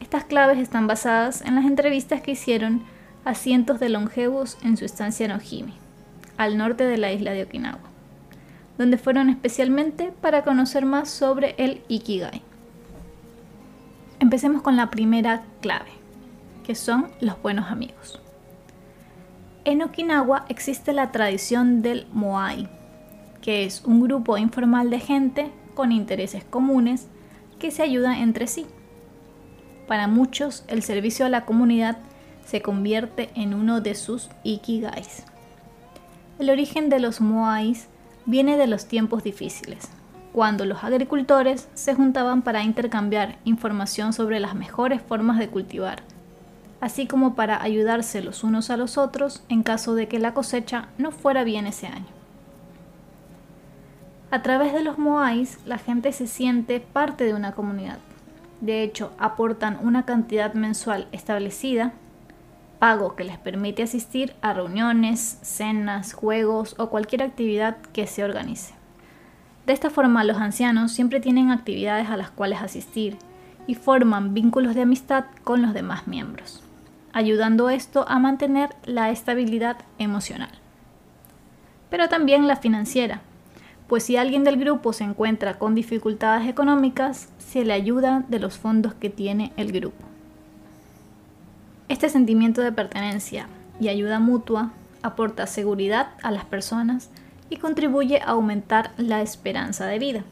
Estas 0.01 0.25
claves 0.25 0.59
están 0.59 0.87
basadas 0.87 1.43
en 1.43 1.57
las 1.57 1.65
entrevistas 1.65 2.21
que 2.21 2.33
hicieron 2.33 2.83
a 3.25 3.33
de 3.33 3.89
longevos 3.89 4.59
en 4.63 4.77
su 4.77 4.85
estancia 4.85 5.25
en 5.25 5.33
Ojimi, 5.33 5.73
al 6.37 6.59
norte 6.59 6.85
de 6.85 6.99
la 6.99 7.13
isla 7.13 7.33
de 7.33 7.45
Okinawa, 7.45 7.81
donde 8.77 8.99
fueron 8.99 9.31
especialmente 9.31 10.13
para 10.21 10.45
conocer 10.45 10.85
más 10.85 11.09
sobre 11.09 11.55
el 11.59 11.81
Ikigai. 11.89 12.43
Empecemos 14.21 14.63
con 14.63 14.77
la 14.77 14.91
primera 14.91 15.43
clave, 15.61 15.91
que 16.65 16.75
son 16.75 17.09
los 17.21 17.41
buenos 17.41 17.71
amigos. 17.71 18.21
En 19.65 19.83
Okinawa 19.83 20.45
existe 20.49 20.93
la 20.93 21.11
tradición 21.11 21.81
del 21.81 22.07
Moai, 22.13 22.69
que 23.41 23.65
es 23.65 23.83
un 23.85 24.01
grupo 24.01 24.37
informal 24.37 24.91
de 24.91 25.01
gente 25.01 25.51
con 25.75 25.93
intereses 25.93 26.45
comunes 26.45 27.09
que 27.59 27.71
se 27.71 27.83
ayudan 27.83 28.17
entre 28.17 28.47
sí. 28.47 28.67
Para 29.89 30.09
muchos, 30.09 30.65
el 30.69 30.83
servicio 30.83 31.27
a 31.27 31.31
la 31.31 31.45
comunidad 31.45 31.99
se 32.45 32.63
convierte 32.63 33.31
en 33.35 33.55
uno 33.55 33.81
de 33.81 33.95
sus 33.95 34.29
ikigais. 34.43 35.25
El 36.39 36.51
origen 36.51 36.89
de 36.89 37.01
los 37.01 37.21
moais 37.21 37.89
viene 38.27 38.57
de 38.57 38.67
los 38.67 38.87
tiempos 38.87 39.23
difíciles, 39.23 39.89
cuando 40.33 40.65
los 40.65 40.83
agricultores 40.83 41.69
se 41.75 41.95
juntaban 41.95 42.43
para 42.43 42.65
intercambiar 42.65 43.39
información 43.45 44.13
sobre 44.13 44.41
las 44.41 44.55
mejores 44.55 45.01
formas 45.01 45.39
de 45.39 45.49
cultivar, 45.49 46.03
así 46.81 47.07
como 47.07 47.35
para 47.35 47.63
ayudarse 47.63 48.21
los 48.21 48.43
unos 48.43 48.71
a 48.71 48.77
los 48.77 48.99
otros 48.99 49.43
en 49.49 49.63
caso 49.63 49.95
de 49.95 50.09
que 50.09 50.19
la 50.19 50.35
cosecha 50.35 50.89
no 50.99 51.13
fuera 51.13 51.45
bien 51.45 51.67
ese 51.67 51.87
año. 51.87 52.07
A 54.31 54.43
través 54.43 54.73
de 54.73 54.83
los 54.83 54.99
Moais, 54.99 55.61
la 55.65 55.79
gente 55.79 56.11
se 56.11 56.27
siente 56.27 56.81
parte 56.81 57.23
de 57.23 57.35
una 57.35 57.53
comunidad. 57.53 57.99
De 58.61 58.83
hecho, 58.83 59.13
aportan 59.17 59.79
una 59.81 60.05
cantidad 60.05 60.55
mensual 60.55 61.07
establecida, 61.13 61.93
pago 62.85 63.17
que 63.17 63.25
les 63.25 63.39
permite 63.39 63.83
asistir 63.83 64.35
a 64.43 64.53
reuniones, 64.53 65.39
cenas, 65.41 66.13
juegos 66.13 66.75
o 66.77 66.91
cualquier 66.91 67.23
actividad 67.23 67.79
que 67.95 68.07
se 68.07 68.23
organice. 68.23 68.75
De 69.65 69.73
esta 69.73 69.89
forma, 69.89 70.23
los 70.23 70.37
ancianos 70.37 70.93
siempre 70.93 71.19
tienen 71.19 71.51
actividades 71.51 72.11
a 72.11 72.19
las 72.19 72.31
cuales 72.31 72.61
asistir 72.61 73.17
y 73.67 73.75
forman 73.75 74.35
vínculos 74.35 74.75
de 74.75 74.83
amistad 74.83 75.25
con 75.45 75.63
los 75.63 75.73
demás 75.73 76.07
miembros, 76.07 76.63
ayudando 77.15 77.71
esto 77.71 78.05
a 78.07 78.19
mantener 78.19 78.69
la 78.85 79.09
estabilidad 79.09 79.79
emocional. 79.99 80.51
Pero 81.89 82.11
también 82.11 82.47
la 82.47 82.57
financiera, 82.57 83.23
pues 83.89 84.03
si 84.03 84.19
alguien 84.19 84.45
del 84.45 84.59
grupo 84.59 84.93
se 84.93 85.05
encuentra 85.05 85.59
con 85.59 85.75
dificultades 85.75 86.47
económicas, 86.47 87.31
se 87.39 87.65
le 87.65 87.73
ayuda 87.73 88.27
de 88.29 88.41
los 88.41 88.59
fondos 88.59 88.93
que 88.93 89.09
tiene 89.09 89.55
el 89.57 89.73
grupo. 89.73 90.14
Este 91.89 92.09
sentimiento 92.09 92.63
de 92.63 92.73
pertenencia 92.73 93.47
y 93.81 93.89
ayuda 93.89 94.19
mutua 94.19 94.73
aporta 95.03 95.47
seguridad 95.47 96.09
a 96.23 96.31
las 96.31 96.45
personas 96.45 97.11
y 97.51 97.57
contribuye 97.57 98.21
a 98.21 98.31
aumentar 98.31 98.93
la 98.97 99.21
esperanza 99.21 99.87
de 99.87 99.99
vida. 99.99 100.25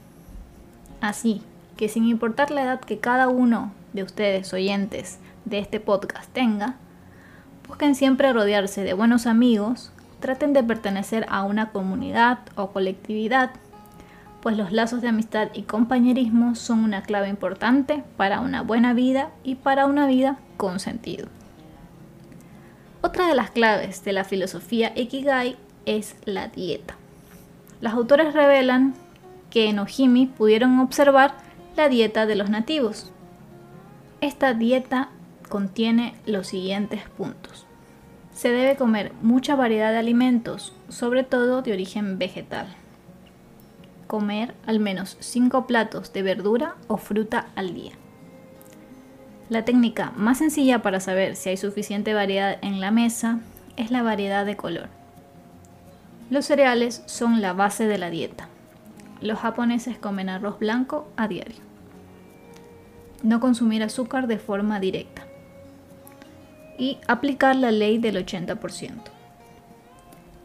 Así 1.01 1.43
que 1.77 1.89
sin 1.89 2.05
importar 2.07 2.51
la 2.51 2.63
edad 2.63 2.81
que 2.81 2.99
cada 2.99 3.29
uno 3.29 3.73
de 3.93 4.03
ustedes 4.03 4.53
oyentes 4.55 5.19
de 5.45 5.59
este 5.59 5.81
podcast 5.81 6.33
tenga, 6.33 6.77
Busquen 7.73 7.95
siempre 7.95 8.33
rodearse 8.35 8.85
de 8.85 8.93
buenos 8.93 9.27
amigos, 9.27 9.93
traten 10.21 10.53
de 10.53 10.63
pertenecer 10.63 11.25
a 11.31 11.43
una 11.43 11.71
comunidad 11.71 12.41
o 12.55 12.69
colectividad, 12.69 13.51
pues 14.43 14.59
los 14.59 14.73
lazos 14.73 15.01
de 15.01 15.09
amistad 15.09 15.49
y 15.55 15.63
compañerismo 15.63 16.55
son 16.55 16.81
una 16.81 17.03
clave 17.03 17.31
importante 17.31 18.05
para 18.19 18.41
una 18.41 18.61
buena 18.61 18.93
vida 18.93 19.31
y 19.43 19.55
para 19.55 19.87
una 19.87 20.07
vida 20.07 20.37
con 20.59 20.81
sentido. 20.81 21.29
Otra 23.05 23.27
de 23.27 23.35
las 23.35 23.51
claves 23.51 24.05
de 24.05 24.13
la 24.13 24.23
filosofía 24.23 24.93
Ikigai 24.95 25.57
es 25.87 26.15
la 26.25 26.47
dieta. 26.47 26.95
Los 27.81 27.95
autores 27.95 28.33
revelan 28.33 28.95
que 29.51 29.69
en 29.69 29.81
Ojimi 29.81 30.27
pudieron 30.27 30.79
observar 30.79 31.35
la 31.77 31.89
dieta 31.89 32.27
de 32.27 32.37
los 32.37 32.49
nativos. 32.49 33.11
Esta 34.21 34.55
dieta 34.55 35.09
contiene 35.49 36.15
los 36.27 36.47
siguientes 36.47 37.03
puntos. 37.17 37.67
Se 38.33 38.51
debe 38.51 38.77
comer 38.77 39.13
mucha 39.21 39.57
variedad 39.57 39.91
de 39.91 39.99
alimentos, 39.99 40.73
sobre 40.89 41.25
todo 41.25 41.61
de 41.61 41.73
origen 41.73 42.21
vegetal. 42.21 42.69
Comer 44.07 44.55
al 44.65 44.79
menos 44.79 45.17
5 45.19 45.67
platos 45.67 46.13
de 46.13 46.23
verdura 46.23 46.77
o 46.87 46.99
fruta 46.99 47.49
al 47.57 47.75
día. 47.75 47.93
La 49.53 49.67
técnica 49.67 50.15
más 50.17 50.39
sencilla 50.39 50.81
para 50.81 50.99
saber 50.99 51.37
si 51.37 51.51
hay 51.51 51.59
suficiente 51.59 52.15
variedad 52.15 52.57
en 52.63 52.81
la 52.81 52.91
mesa 52.91 53.41
es 53.77 53.91
la 53.91 54.03
variedad 54.03 54.47
de 54.47 54.57
color. 54.57 54.89
Los 56.31 56.47
cereales 56.47 57.03
son 57.05 57.43
la 57.43 57.53
base 57.53 57.87
de 57.87 57.99
la 57.99 58.09
dieta. 58.09 58.49
Los 59.21 59.41
japoneses 59.41 59.99
comen 59.99 60.31
arroz 60.31 60.59
blanco 60.59 61.07
a 61.19 61.29
diario. 61.29 61.59
No 63.23 63.41
consumir 63.41 63.83
azúcar 63.83 64.27
de 64.27 64.39
forma 64.39 64.81
directa. 64.81 65.27
Y 66.79 66.97
aplicar 67.07 67.55
la 67.55 67.73
ley 67.73 67.99
del 67.99 68.25
80%. 68.25 69.03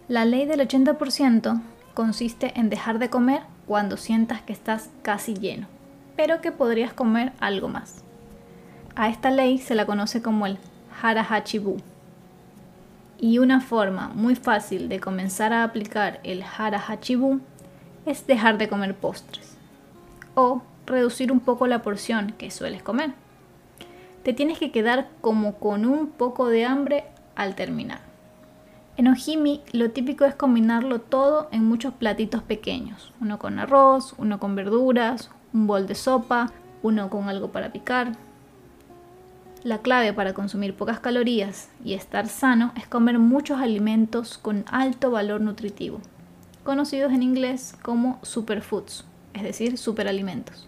La 0.10 0.26
ley 0.26 0.46
del 0.46 0.60
80% 0.60 1.62
consiste 1.94 2.60
en 2.60 2.70
dejar 2.70 3.00
de 3.00 3.10
comer 3.10 3.44
cuando 3.68 3.96
sientas 3.96 4.42
que 4.42 4.52
estás 4.52 4.90
casi 5.02 5.34
lleno, 5.34 5.68
pero 6.18 6.42
que 6.42 6.52
podrías 6.52 6.92
comer 6.92 7.32
algo 7.40 7.70
más. 7.70 8.04
A 9.00 9.10
esta 9.10 9.30
ley 9.30 9.60
se 9.60 9.76
la 9.76 9.86
conoce 9.86 10.24
como 10.24 10.48
el 10.48 10.58
Harahachibu. 11.04 11.78
Y 13.20 13.38
una 13.38 13.62
forma 13.62 14.08
muy 14.16 14.36
fácil 14.36 14.90
de 14.90 15.00
comenzar 15.00 15.54
a 15.54 15.64
aplicar 15.64 16.20
el 16.24 16.42
Harahachibu 16.42 17.40
es 18.08 18.26
dejar 18.26 18.58
de 18.58 18.68
comer 18.68 18.96
postres 18.96 19.56
o 20.34 20.64
reducir 20.88 21.32
un 21.32 21.42
poco 21.42 21.68
la 21.68 21.84
porción 21.84 22.34
que 22.40 22.50
sueles 22.50 22.82
comer. 22.82 23.14
Te 24.24 24.34
tienes 24.34 24.58
que 24.58 24.72
quedar 24.72 25.10
como 25.22 25.60
con 25.60 25.86
un 25.86 26.08
poco 26.08 26.48
de 26.48 26.66
hambre 26.66 27.04
al 27.36 27.54
terminar. 27.54 28.00
En 28.98 29.08
Ojimi 29.08 29.62
lo 29.74 29.92
típico 29.92 30.26
es 30.26 30.34
combinarlo 30.34 31.02
todo 31.02 31.50
en 31.52 31.64
muchos 31.64 31.94
platitos 31.94 32.42
pequeños, 32.42 33.14
uno 33.22 33.38
con 33.38 33.60
arroz, 33.60 34.16
uno 34.18 34.40
con 34.40 34.56
verduras, 34.56 35.30
un 35.54 35.68
bol 35.68 35.86
de 35.86 35.94
sopa, 35.94 36.52
uno 36.82 37.12
con 37.12 37.30
algo 37.30 37.52
para 37.52 37.72
picar. 37.72 38.14
La 39.64 39.80
clave 39.80 40.14
para 40.14 40.34
consumir 40.34 40.76
pocas 40.76 41.00
calorías 41.00 41.70
y 41.84 41.94
estar 41.94 42.28
sano 42.28 42.72
es 42.78 42.88
comer 42.88 43.18
muchos 43.18 43.60
alimentos 43.60 44.38
con 44.38 44.64
alto 44.68 45.10
valor 45.10 45.42
nutritivo, 45.42 46.00
conocidos 46.64 47.12
en 47.12 47.24
inglés 47.24 47.76
como 47.82 48.20
superfoods, 48.22 49.04
es 49.34 49.44
decir, 49.44 49.78
superalimentos, 49.78 50.68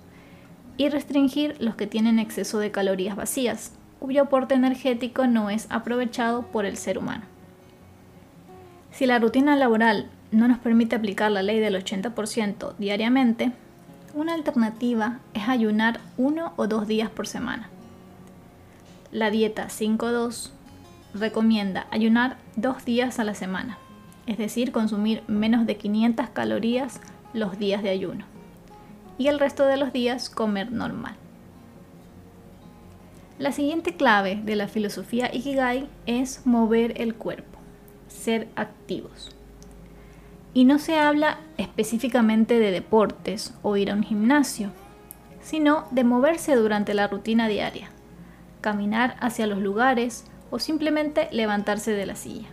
y 0.75 0.89
restringir 0.89 1.55
los 1.60 1.75
que 1.75 1.86
tienen 1.88 2.17
exceso 2.17 2.58
de 2.58 2.72
calorías 2.72 3.15
vacías, 3.15 3.74
cuyo 4.00 4.24
aporte 4.24 4.55
energético 4.55 5.27
no 5.27 5.51
es 5.51 5.67
aprovechado 5.69 6.43
por 6.48 6.65
el 6.65 6.75
ser 6.75 6.98
humano. 6.98 7.25
Si 8.91 9.05
la 9.05 9.19
rutina 9.19 9.55
laboral 9.55 10.10
no 10.31 10.48
nos 10.48 10.58
permite 10.58 10.96
aplicar 10.96 11.31
la 11.31 11.43
ley 11.43 11.60
del 11.60 11.75
80% 11.75 12.74
diariamente, 12.77 13.51
una 14.15 14.34
alternativa 14.34 15.19
es 15.36 15.48
ayunar 15.48 16.00
uno 16.17 16.53
o 16.55 16.67
dos 16.67 16.88
días 16.88 17.12
por 17.12 17.27
semana. 17.27 17.69
La 19.12 19.32
dieta 19.32 19.68
5-2 19.68 20.51
recomienda 21.13 21.88
ayunar 21.92 22.38
dos 22.56 22.86
días 22.86 23.20
a 23.20 23.24
la 23.24 23.34
semana, 23.34 23.78
es 24.28 24.38
decir, 24.38 24.72
consumir 24.72 25.24
menos 25.28 25.66
de 25.66 25.78
500 25.78 26.30
calorías 26.30 27.01
los 27.34 27.58
días 27.58 27.82
de 27.82 27.89
ayuno 27.89 28.25
y 29.20 29.28
el 29.28 29.38
resto 29.38 29.66
de 29.66 29.78
los 29.78 29.94
días 29.94 30.30
comer 30.32 30.72
normal. 30.72 31.16
La 33.38 33.51
siguiente 33.51 33.96
clave 33.96 34.42
de 34.44 34.56
la 34.56 34.68
filosofía 34.68 35.30
Ikigai 35.32 35.88
es 36.08 36.46
mover 36.46 37.00
el 37.00 37.13
cuerpo, 37.16 37.60
ser 38.08 38.48
activos. 38.56 39.36
Y 40.54 40.66
no 40.66 40.80
se 40.80 40.98
habla 40.98 41.39
específicamente 41.58 42.60
de 42.60 42.72
deportes 42.72 43.54
o 43.62 43.78
ir 43.78 43.92
a 43.92 43.94
un 43.94 44.04
gimnasio, 44.04 44.72
sino 45.42 45.86
de 45.92 46.04
moverse 46.04 46.56
durante 46.56 46.94
la 46.94 47.08
rutina 47.08 47.48
diaria, 47.48 47.92
caminar 48.62 49.16
hacia 49.20 49.48
los 49.48 49.60
lugares 49.60 50.25
o 50.51 50.60
simplemente 50.60 51.30
levantarse 51.32 51.92
de 51.92 52.06
la 52.06 52.16
silla. 52.16 52.48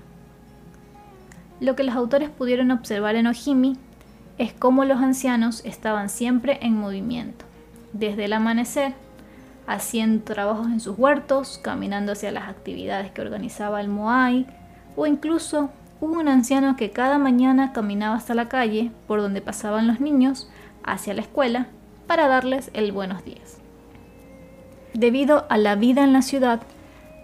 Lo 1.61 1.75
que 1.75 1.85
los 1.85 1.95
autores 1.95 2.29
pudieron 2.29 2.71
observar 2.71 3.17
en 3.17 3.27
Ojimi 3.27 3.77
es 4.39 4.53
cómo 4.53 4.85
los 4.85 5.01
ancianos 5.01 5.65
estaban 5.65 6.11
siempre 6.11 6.59
en 6.61 6.77
movimiento, 6.77 7.47
desde 7.93 8.27
el 8.27 8.35
amanecer, 8.35 8.93
haciendo 9.67 10.25
trabajos 10.25 10.67
en 10.67 10.81
sus 10.81 10.99
huertos, 10.99 11.59
caminando 11.63 12.13
hacia 12.13 12.31
las 12.31 12.49
actividades 12.49 13.11
que 13.11 13.23
organizaba 13.23 13.81
el 13.81 13.89
Moai, 13.89 14.47
o 14.95 15.07
incluso 15.07 15.71
hubo 16.01 16.21
un 16.21 16.29
anciano 16.29 16.77
que 16.77 16.91
cada 16.91 17.19
mañana 17.19 17.73
caminaba 17.73 18.17
hasta 18.17 18.35
la 18.35 18.49
calle 18.49 18.93
por 19.07 19.21
donde 19.21 19.41
pasaban 19.41 19.87
los 19.87 20.01
niños 20.01 20.51
hacia 20.85 21.15
la 21.15 21.23
escuela 21.23 21.69
para 22.07 22.29
darles 22.29 22.71
el 22.75 22.93
buenos 22.93 23.25
días. 23.25 23.56
Debido 24.97 25.45
a 25.51 25.59
la 25.59 25.75
vida 25.75 26.05
en 26.05 26.15
la 26.15 26.23
ciudad, 26.23 26.63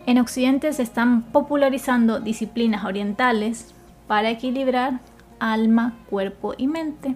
en 0.04 0.18
Occidente 0.18 0.70
se 0.74 0.82
están 0.82 1.22
popularizando 1.22 2.20
disciplinas 2.20 2.84
orientales 2.84 3.72
para 4.06 4.28
equilibrar 4.28 5.00
alma, 5.38 5.94
cuerpo 6.10 6.52
y 6.58 6.66
mente, 6.66 7.14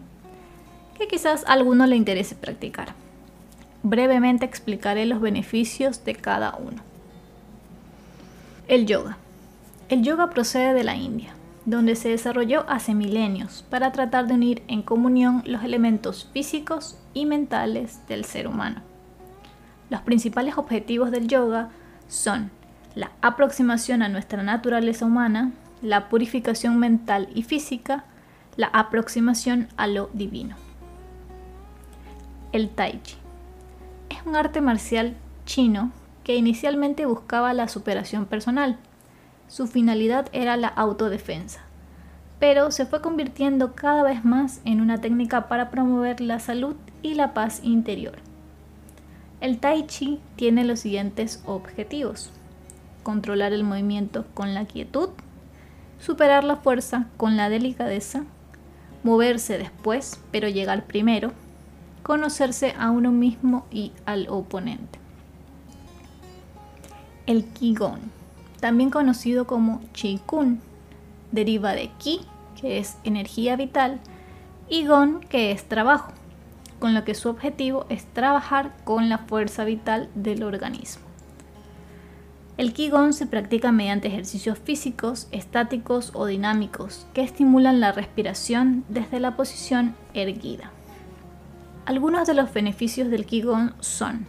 que 0.97 1.09
quizás 1.09 1.45
a 1.47 1.53
alguno 1.53 1.85
le 1.87 1.97
interese 1.97 2.37
practicar. 2.37 2.95
Brevemente 3.83 4.47
explicaré 4.47 5.05
los 5.05 5.21
beneficios 5.21 6.07
de 6.07 6.15
cada 6.15 6.57
uno. 6.57 6.81
El 8.67 8.87
yoga. 8.87 9.19
El 9.91 10.03
yoga 10.03 10.31
procede 10.31 10.73
de 10.73 10.85
la 10.85 10.97
India, 10.97 11.35
donde 11.67 11.97
se 11.97 12.09
desarrolló 12.09 12.65
hace 12.67 12.95
milenios 12.95 13.63
para 13.69 13.93
tratar 13.93 14.27
de 14.27 14.33
unir 14.33 14.63
en 14.69 14.81
comunión 14.81 15.43
los 15.45 15.63
elementos 15.65 16.31
físicos 16.33 16.97
y 17.13 17.27
mentales 17.27 18.01
del 18.09 18.25
ser 18.25 18.49
humano. 18.49 18.86
Los 19.89 20.01
principales 20.03 20.59
objetivos 20.59 21.11
del 21.11 21.29
yoga 21.29 21.71
son 22.09 22.51
la 22.95 23.13
aproximación 23.21 24.03
a 24.03 24.09
nuestra 24.09 24.43
naturaleza 24.43 25.05
humana, 25.05 25.53
la 25.83 26.09
purificación 26.09 26.79
mental 26.79 27.29
y 27.35 27.43
física, 27.43 28.05
la 28.57 28.69
aproximación 28.69 29.69
a 29.77 29.87
lo 29.87 30.09
divino. 30.13 30.57
El 32.53 32.71
Tai 32.71 33.01
Chi 33.03 33.17
es 34.09 34.19
un 34.25 34.35
arte 34.35 34.61
marcial 34.61 35.15
chino 35.45 35.91
que 36.25 36.37
inicialmente 36.37 37.07
buscaba 37.07 37.53
la 37.53 37.69
superación 37.69 38.27
personal. 38.27 38.79
Su 39.47 39.69
finalidad 39.69 40.29
era 40.33 40.57
la 40.57 40.69
autodefensa, 40.69 41.61
pero 42.41 42.71
se 42.71 42.87
fue 42.87 43.01
convirtiendo 43.01 43.75
cada 43.75 44.03
vez 44.03 44.25
más 44.25 44.61
en 44.65 44.81
una 44.81 44.99
técnica 45.01 45.49
para 45.49 45.71
promover 45.71 46.21
la 46.21 46.41
salud 46.41 46.75
y 47.03 47.15
la 47.15 47.35
paz 47.35 47.61
interior. 47.63 48.17
El 49.41 49.59
tai 49.59 49.87
chi 49.87 50.21
tiene 50.37 50.65
los 50.65 50.81
siguientes 50.81 51.43
objetivos 51.47 52.33
controlar 53.07 53.53
el 53.53 53.63
movimiento 53.63 54.25
con 54.35 54.53
la 54.53 54.65
quietud, 54.65 55.11
superar 56.01 56.43
la 56.43 56.57
fuerza 56.57 57.07
con 57.17 57.37
la 57.37 57.49
delicadeza, 57.49 58.25
moverse 59.05 59.59
después 59.59 60.19
pero 60.33 60.49
llegar 60.49 60.87
primero, 60.87 61.31
conocerse 62.03 62.75
a 62.77 62.91
uno 62.91 63.13
mismo 63.13 63.65
y 63.71 63.93
al 64.07 64.27
oponente. 64.29 64.99
El 67.27 67.45
Qigong, 67.45 68.01
también 68.59 68.91
conocido 68.91 69.47
como 69.47 69.81
Qigong, 69.93 70.59
deriva 71.31 71.75
de 71.75 71.93
Qi, 72.01 72.23
que 72.61 72.79
es 72.79 72.97
energía 73.05 73.55
vital, 73.55 74.01
y 74.69 74.85
Gong, 74.85 75.21
que 75.21 75.53
es 75.53 75.69
trabajo, 75.69 76.11
con 76.79 76.95
lo 76.95 77.05
que 77.05 77.15
su 77.15 77.29
objetivo 77.29 77.87
es 77.89 78.05
trabajar 78.07 78.77
con 78.85 79.09
la 79.09 79.19
fuerza 79.19 79.65
vital 79.65 80.09
del 80.15 80.43
organismo. 80.43 81.07
El 82.57 82.73
Qigong 82.73 83.13
se 83.13 83.27
practica 83.27 83.71
mediante 83.71 84.09
ejercicios 84.09 84.59
físicos, 84.59 85.29
estáticos 85.31 86.11
o 86.15 86.25
dinámicos 86.25 87.07
que 87.13 87.23
estimulan 87.23 87.81
la 87.81 87.93
respiración 87.93 88.85
desde 88.89 89.21
la 89.21 89.37
posición 89.37 89.95
erguida. 90.15 90.71
Algunos 91.85 92.27
de 92.27 92.35
los 92.35 92.53
beneficios 92.53 93.11
del 93.11 93.27
Qigong 93.27 93.75
son 93.81 94.27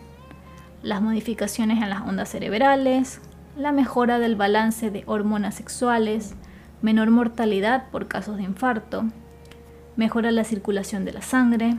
las 0.83 1.01
modificaciones 1.01 1.81
en 1.81 1.89
las 1.89 2.01
ondas 2.01 2.29
cerebrales, 2.29 3.21
la 3.57 3.71
mejora 3.71 4.19
del 4.19 4.35
balance 4.35 4.91
de 4.91 5.03
hormonas 5.07 5.55
sexuales, 5.55 6.35
menor 6.81 7.09
mortalidad 7.09 7.89
por 7.89 8.07
casos 8.07 8.37
de 8.37 8.43
infarto, 8.43 9.05
mejora 9.95 10.31
la 10.31 10.43
circulación 10.43 11.05
de 11.05 11.13
la 11.13 11.21
sangre, 11.21 11.77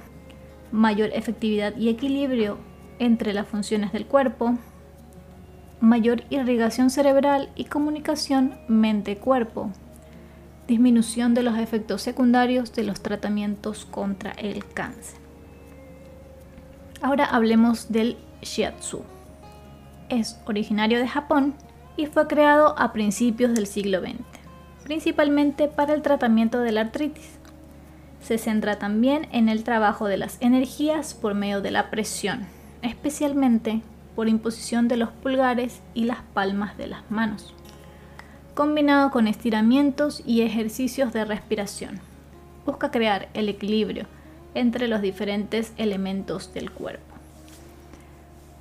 mayor 0.73 1.11
efectividad 1.13 1.77
y 1.77 1.89
equilibrio 1.89 2.59
entre 2.99 3.33
las 3.33 3.47
funciones 3.47 3.93
del 3.93 4.07
cuerpo, 4.07 4.59
mayor 5.81 6.25
irrigación 6.31 6.91
cerebral 6.91 7.51
y 7.55 7.65
comunicación 7.65 8.59
mente-cuerpo, 8.69 9.71
disminución 10.67 11.35
de 11.35 11.43
los 11.43 11.59
efectos 11.59 12.03
secundarios 12.03 12.73
de 12.73 12.85
los 12.85 13.01
tratamientos 13.01 13.85
contra 13.85 14.33
el 14.33 14.65
cáncer. 14.67 15.19
Ahora 17.01 17.25
hablemos 17.25 17.93
del 17.93 18.17
shiatsu. 18.43 19.03
Es 20.09 20.41
originario 20.47 20.99
de 20.99 21.07
Japón 21.07 21.55
y 21.97 22.07
fue 22.07 22.27
creado 22.27 22.79
a 22.79 22.93
principios 22.93 23.55
del 23.55 23.67
siglo 23.67 24.01
XX, 24.01 24.17
principalmente 24.85 25.69
para 25.69 25.95
el 25.95 26.03
tratamiento 26.03 26.61
de 26.61 26.73
la 26.73 26.83
artritis. 26.83 27.38
Se 28.23 28.39
centra 28.39 28.79
también 28.79 29.29
en 29.33 29.49
el 29.49 29.65
trabajo 29.65 30.07
de 30.07 30.17
las 30.17 30.37
energías 30.41 31.15
por 31.15 31.35
medio 31.35 31.61
de 31.61 31.71
la 31.71 31.91
presión, 31.91 32.47
especialmente 32.83 33.83
por 34.15 34.29
imposición 34.29 34.89
de 34.89 34.97
los 34.97 35.11
pulgares 35.11 35.81
y 35.95 36.05
las 36.05 36.23
palmas 36.35 36.77
de 36.77 36.89
las 36.89 37.09
manos, 37.11 37.55
combinado 38.55 39.11
con 39.11 39.29
estiramientos 39.29 40.23
y 40.27 40.43
ejercicios 40.43 41.13
de 41.13 41.25
respiración. 41.25 42.01
Busca 42.67 42.91
crear 42.91 43.29
el 43.35 43.49
equilibrio 43.49 44.07
entre 44.55 44.89
los 44.89 45.01
diferentes 45.01 45.73
elementos 45.77 46.53
del 46.53 46.71
cuerpo. 46.71 47.15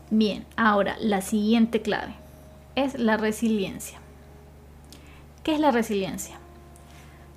Bien, 0.09 0.45
ahora 0.55 0.95
la 0.99 1.21
siguiente 1.21 1.81
clave 1.81 2.13
es 2.75 2.97
la 2.99 3.17
resiliencia. 3.17 3.99
¿Qué 5.43 5.55
es 5.55 5.59
la 5.59 5.71
resiliencia? 5.71 6.37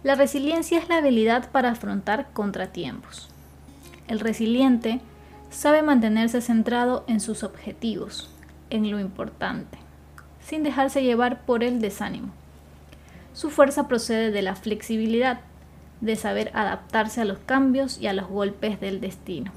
La 0.03 0.15
resiliencia 0.15 0.79
es 0.79 0.89
la 0.89 0.97
habilidad 0.97 1.51
para 1.51 1.73
afrontar 1.73 2.33
contratiempos. 2.33 3.29
El 4.09 4.19
resiliente 4.19 5.01
sabe 5.51 5.83
mantenerse 5.83 6.41
centrado 6.41 7.05
en 7.07 7.21
sus 7.21 7.43
objetivos, 7.43 8.31
en 8.71 8.91
lo 8.91 8.99
importante, 8.99 9.77
sin 10.43 10.63
dejarse 10.63 11.03
llevar 11.03 11.43
por 11.43 11.63
el 11.63 11.83
desánimo. 11.83 12.33
Su 13.35 13.51
fuerza 13.51 13.89
procede 13.89 14.31
de 14.31 14.41
la 14.41 14.57
flexibilidad, 14.57 15.41
de 16.01 16.17
saber 16.17 16.51
adaptarse 16.55 17.21
a 17.21 17.27
los 17.27 17.39
cambios 17.39 18.01
y 18.01 18.07
a 18.07 18.15
los 18.15 18.27
golpes 18.27 18.81
del 18.81 19.03
destino. 19.03 19.53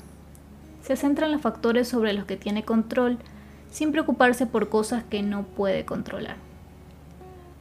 Se 0.81 0.97
centra 0.97 1.25
en 1.25 1.31
los 1.31 1.41
factores 1.41 1.87
sobre 1.87 2.11
los 2.11 2.25
que 2.25 2.35
tiene 2.35 2.65
control 2.65 3.17
sin 3.71 3.93
preocuparse 3.93 4.45
por 4.45 4.67
cosas 4.67 5.05
que 5.05 5.23
no 5.23 5.43
puede 5.43 5.85
controlar. 5.85 6.35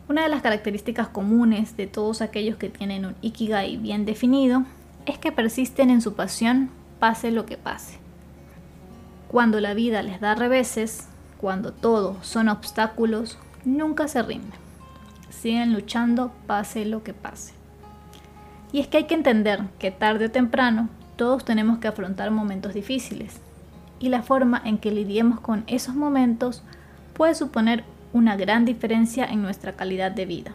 Una 0.08 0.24
de 0.24 0.28
las 0.28 0.42
características 0.42 1.08
comunes 1.08 1.76
de 1.76 1.86
todos 1.86 2.22
aquellos 2.22 2.56
que 2.56 2.68
tienen 2.68 3.04
un 3.04 3.14
ikigai 3.22 3.76
bien 3.76 4.04
definido 4.04 4.64
es 5.06 5.18
que 5.18 5.32
persisten 5.32 5.90
en 5.90 6.02
su 6.02 6.14
pasión 6.14 6.70
pase 6.98 7.30
lo 7.30 7.46
que 7.46 7.56
pase. 7.56 7.98
Cuando 9.28 9.60
la 9.60 9.74
vida 9.74 10.02
les 10.02 10.20
da 10.20 10.34
reveses, 10.34 11.08
cuando 11.38 11.72
todo 11.72 12.16
son 12.22 12.48
obstáculos, 12.48 13.38
nunca 13.64 14.08
se 14.08 14.22
rinden. 14.22 14.52
Siguen 15.30 15.72
luchando 15.72 16.32
pase 16.46 16.84
lo 16.84 17.02
que 17.02 17.14
pase. 17.14 17.54
Y 18.72 18.80
es 18.80 18.88
que 18.88 18.98
hay 18.98 19.04
que 19.04 19.14
entender 19.14 19.62
que 19.78 19.90
tarde 19.90 20.26
o 20.26 20.30
temprano 20.30 20.88
todos 21.16 21.44
tenemos 21.44 21.78
que 21.78 21.88
afrontar 21.88 22.30
momentos 22.30 22.74
difíciles. 22.74 23.40
Y 24.00 24.08
la 24.08 24.22
forma 24.22 24.60
en 24.64 24.78
que 24.78 24.90
lidiemos 24.90 25.40
con 25.40 25.64
esos 25.66 25.94
momentos 25.94 26.62
puede 27.14 27.34
suponer 27.34 27.84
una 28.12 28.36
gran 28.36 28.64
diferencia 28.64 29.24
en 29.24 29.42
nuestra 29.42 29.72
calidad 29.72 30.12
de 30.12 30.26
vida. 30.26 30.54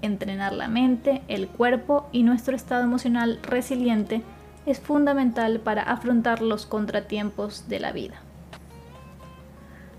Entrenar 0.00 0.52
la 0.52 0.68
mente, 0.68 1.22
el 1.28 1.48
cuerpo 1.48 2.08
y 2.12 2.22
nuestro 2.22 2.54
estado 2.54 2.84
emocional 2.84 3.40
resiliente 3.42 4.22
es 4.66 4.80
fundamental 4.80 5.60
para 5.60 5.82
afrontar 5.82 6.40
los 6.42 6.66
contratiempos 6.66 7.68
de 7.68 7.80
la 7.80 7.92
vida. 7.92 8.20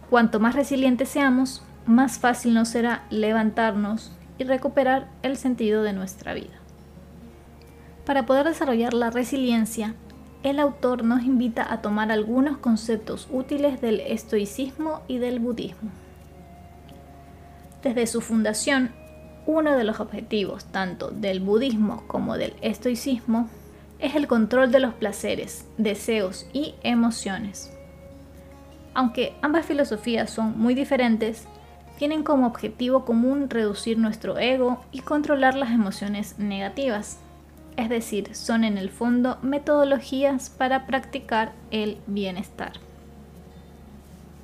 Cuanto 0.10 0.40
más 0.40 0.56
resilientes 0.56 1.10
seamos, 1.10 1.64
más 1.86 2.20
fácil 2.20 2.54
nos 2.54 2.70
será 2.70 3.04
levantarnos 3.10 4.12
y 4.38 4.44
recuperar 4.44 5.08
el 5.22 5.38
sentido 5.38 5.84
de 5.84 5.94
nuestra 5.94 6.34
vida. 6.34 6.60
Para 8.06 8.26
poder 8.26 8.48
desarrollar 8.48 8.94
la 8.94 9.12
resiliencia, 9.12 9.94
el 10.42 10.60
autor 10.60 11.04
nos 11.04 11.24
invita 11.24 11.72
a 11.72 11.82
tomar 11.82 12.12
algunos 12.12 12.58
conceptos 12.58 13.28
útiles 13.32 13.82
del 13.82 14.00
estoicismo 14.00 15.02
y 15.08 15.18
del 15.18 15.40
budismo. 15.40 15.92
Desde 17.84 18.08
su 18.08 18.22
fundación, 18.22 18.92
uno 19.46 19.78
de 19.78 19.84
los 19.84 20.00
objetivos 20.00 20.66
tanto 20.66 21.12
del 21.12 21.40
budismo 21.40 22.04
como 22.08 22.38
del 22.38 22.54
estoicismo 22.62 23.50
es 24.00 24.16
el 24.16 24.28
control 24.28 24.72
de 24.72 24.80
los 24.80 24.94
placeres, 24.94 25.66
deseos 25.78 26.46
y 26.54 26.76
emociones. 26.84 27.72
Aunque 28.94 29.34
ambas 29.42 29.66
filosofías 29.66 30.30
son 30.30 30.58
muy 30.60 30.74
diferentes, 30.74 31.48
tienen 31.98 32.24
como 32.24 32.48
objetivo 32.48 33.06
común 33.06 33.50
reducir 33.50 33.98
nuestro 33.98 34.38
ego 34.38 34.84
y 34.92 35.00
controlar 35.00 35.56
las 35.56 35.72
emociones 35.72 36.38
negativas. 36.40 37.18
Es 37.76 37.90
decir, 37.90 38.36
son 38.36 38.64
en 38.64 38.78
el 38.78 38.90
fondo 38.90 39.38
metodologías 39.42 40.50
para 40.50 40.86
practicar 40.86 41.54
el 41.72 41.98
bienestar. 42.08 42.74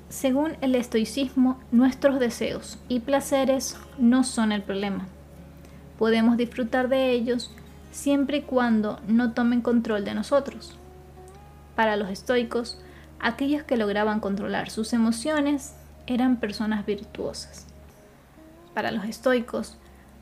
Según 0.09 0.55
el 0.61 0.75
estoicismo, 0.75 1.59
nuestros 1.71 2.19
deseos 2.19 2.77
y 2.87 2.99
placeres 2.99 3.77
no 3.97 4.23
son 4.23 4.51
el 4.51 4.61
problema. 4.61 5.07
Podemos 5.97 6.37
disfrutar 6.37 6.89
de 6.89 7.11
ellos 7.11 7.51
siempre 7.91 8.37
y 8.37 8.41
cuando 8.41 8.99
no 9.07 9.33
tomen 9.33 9.61
control 9.61 10.05
de 10.05 10.13
nosotros. 10.13 10.77
Para 11.75 11.95
los 11.95 12.09
estoicos, 12.09 12.79
aquellos 13.19 13.63
que 13.63 13.77
lograban 13.77 14.19
controlar 14.19 14.69
sus 14.69 14.93
emociones 14.93 15.75
eran 16.05 16.37
personas 16.37 16.85
virtuosas. 16.85 17.65
Para 18.73 18.91
los 18.91 19.05
estoicos, 19.05 19.77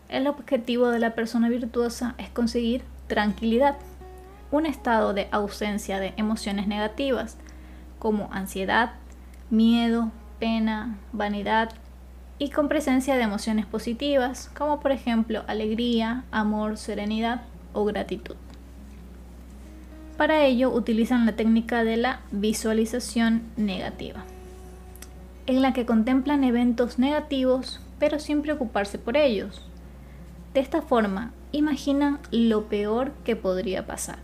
el 0.08 0.28
objetivo 0.28 0.90
de 0.90 1.00
la 1.00 1.16
persona 1.16 1.50
virtuosa 1.50 2.16
es 2.18 2.30
conseguir 2.30 2.84
tranquilidad, 3.08 3.76
un 4.52 4.66
estado 4.66 5.14
de 5.14 5.28
ausencia 5.32 6.00
de 6.00 6.14
emociones 6.16 6.68
negativas 6.68 7.38
como 8.00 8.30
ansiedad, 8.32 8.94
miedo, 9.54 10.12
pena, 10.40 10.98
vanidad 11.12 11.70
y 12.40 12.50
con 12.50 12.68
presencia 12.68 13.16
de 13.16 13.22
emociones 13.22 13.68
positivas 13.68 14.50
como 14.56 14.80
por 14.80 14.92
ejemplo 14.92 15.44
alegría, 15.48 16.24
amor, 16.32 16.76
serenidad 16.78 17.44
o 17.72 17.86
gratitud. 17.86 18.36
Para 20.18 20.44
ello 20.44 20.72
utilizan 20.72 21.28
la 21.28 21.36
técnica 21.36 21.84
de 21.84 21.98
la 21.98 22.22
visualización 22.32 23.44
negativa, 23.56 24.24
en 25.46 25.62
la 25.62 25.72
que 25.72 25.86
contemplan 25.86 26.44
eventos 26.44 26.98
negativos 26.98 27.80
pero 28.00 28.18
sin 28.18 28.42
preocuparse 28.42 28.98
por 28.98 29.18
ellos. 29.18 29.62
De 30.56 30.62
esta 30.62 30.82
forma, 30.82 31.32
imaginan 31.52 32.20
lo 32.32 32.66
peor 32.66 33.12
que 33.24 33.36
podría 33.36 33.86
pasar, 33.86 34.18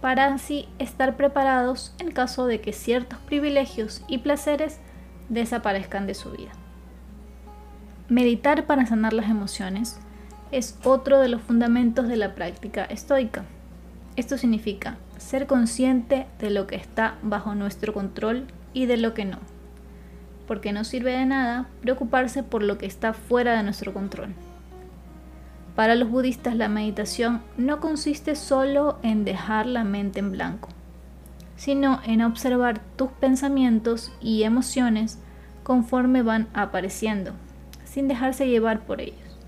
para 0.00 0.32
así 0.32 0.68
estar 0.78 1.16
preparados 1.16 1.92
en 1.98 2.10
caso 2.10 2.46
de 2.46 2.60
que 2.60 2.72
ciertos 2.72 3.18
privilegios 3.20 4.02
y 4.06 4.18
placeres 4.18 4.78
desaparezcan 5.28 6.06
de 6.06 6.14
su 6.14 6.30
vida. 6.30 6.52
Meditar 8.08 8.64
para 8.66 8.86
sanar 8.86 9.12
las 9.12 9.28
emociones 9.28 9.98
es 10.50 10.78
otro 10.84 11.20
de 11.20 11.28
los 11.28 11.42
fundamentos 11.42 12.08
de 12.08 12.16
la 12.16 12.34
práctica 12.34 12.84
estoica. 12.84 13.44
Esto 14.16 14.38
significa 14.38 14.96
ser 15.18 15.46
consciente 15.46 16.26
de 16.38 16.50
lo 16.50 16.66
que 16.66 16.76
está 16.76 17.16
bajo 17.22 17.54
nuestro 17.54 17.92
control 17.92 18.46
y 18.72 18.86
de 18.86 18.96
lo 18.96 19.14
que 19.14 19.24
no, 19.24 19.38
porque 20.46 20.72
no 20.72 20.84
sirve 20.84 21.12
de 21.12 21.26
nada 21.26 21.68
preocuparse 21.82 22.42
por 22.42 22.62
lo 22.62 22.78
que 22.78 22.86
está 22.86 23.12
fuera 23.12 23.56
de 23.56 23.62
nuestro 23.62 23.92
control. 23.92 24.34
Para 25.78 25.94
los 25.94 26.10
budistas 26.10 26.56
la 26.56 26.68
meditación 26.68 27.40
no 27.56 27.78
consiste 27.78 28.34
solo 28.34 28.98
en 29.04 29.24
dejar 29.24 29.64
la 29.66 29.84
mente 29.84 30.18
en 30.18 30.32
blanco, 30.32 30.70
sino 31.54 32.00
en 32.04 32.20
observar 32.20 32.80
tus 32.96 33.12
pensamientos 33.12 34.10
y 34.20 34.42
emociones 34.42 35.20
conforme 35.62 36.22
van 36.22 36.48
apareciendo, 36.52 37.30
sin 37.84 38.08
dejarse 38.08 38.48
llevar 38.48 38.86
por 38.86 39.00
ellos. 39.00 39.38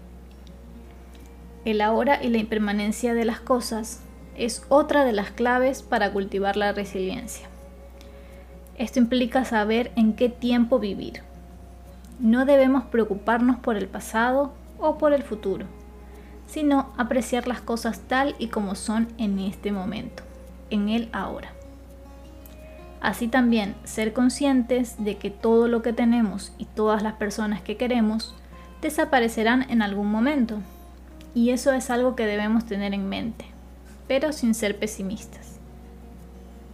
El 1.65 1.81
ahora 1.81 2.23
y 2.23 2.29
la 2.29 2.39
impermanencia 2.39 3.13
de 3.13 3.25
las 3.25 3.41
cosas 3.41 4.01
es 4.37 4.65
otra 4.69 5.05
de 5.05 5.13
las 5.13 5.33
claves 5.33 5.83
para 5.83 6.13
cultivar 6.13 6.57
la 6.57 6.71
resiliencia. 6.71 7.49
Esto 8.79 9.01
implica 9.01 9.45
saber 9.45 9.91
en 9.97 10.13
qué 10.13 10.29
tiempo 10.29 10.79
vivir. 10.79 11.23
No 12.21 12.45
debemos 12.45 12.85
preocuparnos 12.85 13.59
por 13.59 13.77
el 13.77 13.89
pasado 13.89 14.53
o 14.79 14.97
por 14.97 15.13
el 15.13 15.25
futuro, 15.25 15.67
sino 16.51 16.93
apreciar 16.97 17.47
las 17.47 17.61
cosas 17.61 18.01
tal 18.09 18.35
y 18.39 18.49
como 18.49 18.75
son 18.75 19.09
en 19.19 19.39
este 19.39 19.71
momento, 19.71 20.25
en 20.71 20.89
el 20.89 21.09
ahora. 21.13 21.53
Así 23.01 23.29
también 23.29 23.77
ser 23.85 24.13
conscientes 24.13 24.97
de 24.99 25.17
que 25.17 25.31
todo 25.31 25.69
lo 25.69 25.81
que 25.81 25.93
tenemos 25.93 26.53
y 26.59 26.65
todas 26.65 27.03
las 27.03 27.15
personas 27.15 27.63
que 27.63 27.77
queremos 27.77 28.35
desaparecerán 28.83 29.71
en 29.71 29.81
algún 29.81 30.11
momento. 30.11 30.59
Y 31.35 31.51
eso 31.51 31.73
es 31.73 31.89
algo 31.89 32.17
que 32.17 32.27
debemos 32.27 32.67
tener 32.67 32.93
en 32.95 33.09
mente, 33.09 33.47
pero 34.09 34.33
sin 34.33 34.55
ser 34.55 34.79
pesimistas. 34.79 35.61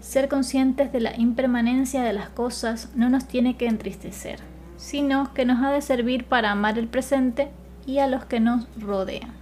Ser 0.00 0.28
conscientes 0.28 0.90
de 0.90 1.00
la 1.00 1.14
impermanencia 1.16 2.02
de 2.02 2.14
las 2.14 2.30
cosas 2.30 2.88
no 2.94 3.10
nos 3.10 3.26
tiene 3.26 3.56
que 3.56 3.66
entristecer, 3.66 4.40
sino 4.78 5.34
que 5.34 5.44
nos 5.44 5.62
ha 5.62 5.70
de 5.70 5.82
servir 5.82 6.24
para 6.24 6.50
amar 6.52 6.78
el 6.78 6.88
presente 6.88 7.50
y 7.86 7.98
a 7.98 8.06
los 8.06 8.24
que 8.24 8.40
nos 8.40 8.66
rodean. 8.80 9.35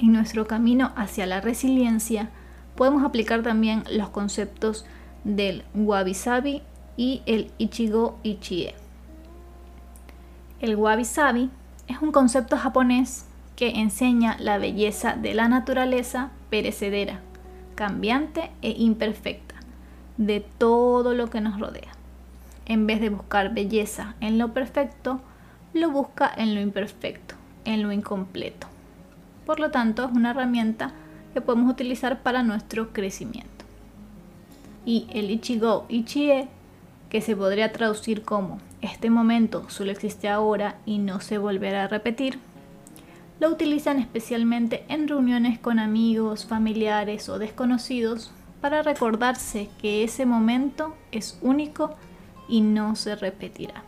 En 0.00 0.12
nuestro 0.14 0.46
camino 0.46 0.92
hacia 0.96 1.26
la 1.26 1.42
resiliencia 1.42 2.30
podemos 2.74 3.04
aplicar 3.04 3.42
también 3.42 3.84
los 3.90 4.08
conceptos 4.08 4.86
del 5.24 5.62
wabi 5.74 6.14
sabi 6.14 6.62
y 6.96 7.20
el 7.26 7.50
ichigo 7.58 8.18
ichie. 8.22 8.74
El 10.62 10.76
wabi 10.76 11.04
sabi 11.04 11.50
es 11.86 12.00
un 12.00 12.12
concepto 12.12 12.56
japonés 12.56 13.26
que 13.56 13.78
enseña 13.80 14.38
la 14.38 14.56
belleza 14.56 15.16
de 15.16 15.34
la 15.34 15.50
naturaleza 15.50 16.30
perecedera, 16.48 17.20
cambiante 17.74 18.50
e 18.62 18.70
imperfecta 18.70 19.56
de 20.16 20.40
todo 20.40 21.12
lo 21.12 21.28
que 21.28 21.42
nos 21.42 21.60
rodea. 21.60 21.92
En 22.64 22.86
vez 22.86 23.02
de 23.02 23.10
buscar 23.10 23.52
belleza 23.52 24.14
en 24.20 24.38
lo 24.38 24.54
perfecto, 24.54 25.20
lo 25.74 25.90
busca 25.90 26.32
en 26.34 26.54
lo 26.54 26.62
imperfecto, 26.62 27.34
en 27.66 27.82
lo 27.82 27.92
incompleto. 27.92 28.69
Por 29.50 29.58
lo 29.58 29.72
tanto, 29.72 30.04
es 30.04 30.12
una 30.12 30.30
herramienta 30.30 30.92
que 31.34 31.40
podemos 31.40 31.72
utilizar 31.72 32.22
para 32.22 32.44
nuestro 32.44 32.92
crecimiento 32.92 33.64
y 34.86 35.08
el 35.10 35.28
Ichigo 35.28 35.86
Ichie, 35.88 36.46
que 37.08 37.20
se 37.20 37.34
podría 37.34 37.72
traducir 37.72 38.22
como 38.22 38.58
este 38.80 39.10
momento 39.10 39.68
solo 39.68 39.90
existe 39.90 40.28
ahora 40.28 40.76
y 40.86 40.98
no 40.98 41.20
se 41.20 41.38
volverá 41.38 41.82
a 41.82 41.88
repetir, 41.88 42.38
lo 43.40 43.48
utilizan 43.48 43.98
especialmente 43.98 44.84
en 44.86 45.08
reuniones 45.08 45.58
con 45.58 45.80
amigos, 45.80 46.46
familiares 46.46 47.28
o 47.28 47.40
desconocidos 47.40 48.30
para 48.60 48.82
recordarse 48.82 49.68
que 49.82 50.04
ese 50.04 50.26
momento 50.26 50.94
es 51.10 51.40
único 51.42 51.96
y 52.48 52.60
no 52.60 52.94
se 52.94 53.16
repetirá. 53.16 53.82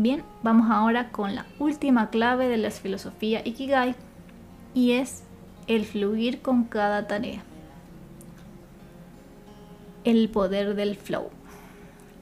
Bien, 0.00 0.22
vamos 0.44 0.70
ahora 0.70 1.10
con 1.10 1.34
la 1.34 1.44
última 1.58 2.08
clave 2.08 2.46
de 2.46 2.56
la 2.56 2.70
filosofía 2.70 3.42
Ikigai 3.44 3.96
y 4.72 4.92
es 4.92 5.24
el 5.66 5.84
fluir 5.84 6.40
con 6.40 6.62
cada 6.62 7.08
tarea 7.08 7.42
el 10.04 10.28
poder 10.28 10.76
del 10.76 10.94
flow. 10.94 11.30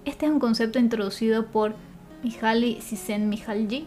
Este 0.07 0.25
es 0.25 0.33
un 0.33 0.39
concepto 0.39 0.79
introducido 0.79 1.49
por 1.49 1.75
Mihaly 2.23 2.79
Csikszentmihalyi 2.81 3.87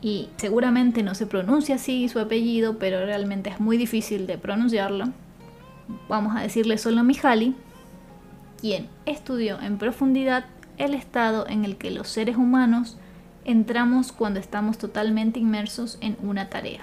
y 0.00 0.30
seguramente 0.36 1.02
no 1.02 1.14
se 1.14 1.26
pronuncia 1.26 1.74
así 1.74 2.08
su 2.08 2.20
apellido, 2.20 2.78
pero 2.78 3.04
realmente 3.04 3.50
es 3.50 3.60
muy 3.60 3.76
difícil 3.76 4.26
de 4.26 4.38
pronunciarlo. 4.38 5.10
Vamos 6.08 6.34
a 6.34 6.40
decirle 6.40 6.78
solo 6.78 7.04
Mihaly, 7.04 7.54
quien 8.58 8.88
estudió 9.04 9.60
en 9.60 9.76
profundidad 9.76 10.46
el 10.78 10.94
estado 10.94 11.46
en 11.46 11.66
el 11.66 11.76
que 11.76 11.90
los 11.90 12.08
seres 12.08 12.38
humanos 12.38 12.96
entramos 13.44 14.12
cuando 14.12 14.40
estamos 14.40 14.78
totalmente 14.78 15.40
inmersos 15.40 15.98
en 16.00 16.16
una 16.22 16.48
tarea. 16.48 16.82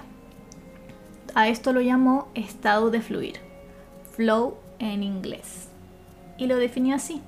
A 1.34 1.48
esto 1.48 1.72
lo 1.72 1.80
llamó 1.80 2.28
estado 2.34 2.90
de 2.90 3.00
fluir, 3.00 3.36
flow 4.16 4.56
en 4.78 5.02
inglés 5.02 5.68
y 6.36 6.46
lo 6.46 6.56
definió 6.56 6.96
así. 6.96 7.20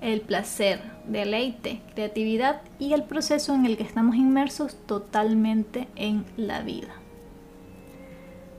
El 0.00 0.22
placer, 0.22 0.80
deleite, 1.06 1.82
creatividad 1.94 2.62
y 2.78 2.94
el 2.94 3.02
proceso 3.02 3.54
en 3.54 3.66
el 3.66 3.76
que 3.76 3.82
estamos 3.82 4.16
inmersos 4.16 4.76
totalmente 4.86 5.88
en 5.96 6.24
la 6.36 6.62
vida. 6.62 6.94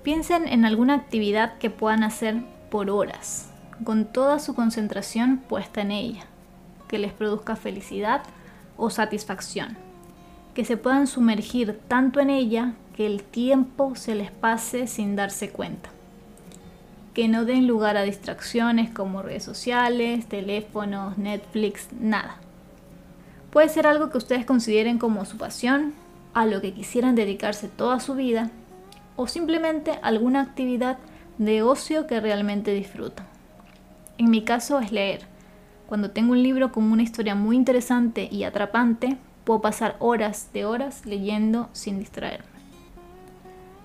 Piensen 0.03 0.47
en 0.47 0.65
alguna 0.65 0.95
actividad 0.95 1.57
que 1.57 1.69
puedan 1.69 2.03
hacer 2.03 2.41
por 2.69 2.89
horas, 2.89 3.51
con 3.83 4.05
toda 4.05 4.39
su 4.39 4.53
concentración 4.53 5.37
puesta 5.37 5.81
en 5.81 5.91
ella, 5.91 6.25
que 6.87 6.99
les 6.99 7.13
produzca 7.13 7.55
felicidad 7.55 8.21
o 8.81 8.89
satisfacción, 8.89 9.77
que 10.53 10.65
se 10.65 10.75
puedan 10.75 11.07
sumergir 11.07 11.79
tanto 11.87 12.19
en 12.19 12.29
ella 12.29 12.73
que 12.97 13.05
el 13.05 13.23
tiempo 13.23 13.95
se 13.95 14.15
les 14.15 14.31
pase 14.31 14.87
sin 14.87 15.15
darse 15.15 15.51
cuenta 15.51 15.89
que 17.13 17.27
no 17.27 17.45
den 17.45 17.67
lugar 17.67 17.97
a 17.97 18.03
distracciones 18.03 18.89
como 18.89 19.21
redes 19.21 19.43
sociales, 19.43 20.27
teléfonos, 20.27 21.17
Netflix, 21.17 21.87
nada. 21.99 22.37
Puede 23.51 23.69
ser 23.69 23.85
algo 23.85 24.09
que 24.09 24.17
ustedes 24.17 24.45
consideren 24.45 24.97
como 24.97 25.25
su 25.25 25.37
pasión, 25.37 25.93
a 26.33 26.45
lo 26.45 26.61
que 26.61 26.73
quisieran 26.73 27.15
dedicarse 27.15 27.67
toda 27.67 27.99
su 27.99 28.15
vida, 28.15 28.49
o 29.17 29.27
simplemente 29.27 29.99
alguna 30.01 30.41
actividad 30.41 30.97
de 31.37 31.61
ocio 31.61 32.07
que 32.07 32.21
realmente 32.21 32.73
disfrutan. 32.73 33.25
En 34.17 34.29
mi 34.29 34.43
caso 34.43 34.79
es 34.79 34.93
leer. 34.93 35.25
Cuando 35.91 36.11
tengo 36.11 36.31
un 36.31 36.41
libro 36.41 36.71
con 36.71 36.89
una 36.89 37.03
historia 37.03 37.35
muy 37.35 37.57
interesante 37.57 38.29
y 38.31 38.45
atrapante, 38.45 39.17
puedo 39.43 39.59
pasar 39.59 39.97
horas 39.99 40.47
de 40.53 40.63
horas 40.63 41.05
leyendo 41.05 41.67
sin 41.73 41.99
distraerme 41.99 42.51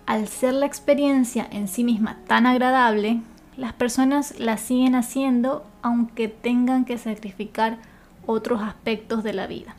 al 0.07 0.29
ser 0.29 0.55
la 0.55 0.67
experiencia 0.67 1.47
en 1.51 1.69
sí 1.69 1.83
misma 1.83 2.19
tan 2.27 2.47
agradable, 2.47 3.21
las 3.57 3.73
personas 3.73 4.39
la 4.39 4.57
siguen 4.57 4.95
haciendo 4.95 5.67
aunque 5.83 6.29
tengan 6.29 6.85
que 6.85 6.97
sacrificar 6.97 7.79
otros 8.25 8.63
aspectos 8.63 9.25
de 9.25 9.33
la 9.33 9.47
vida. 9.47 9.75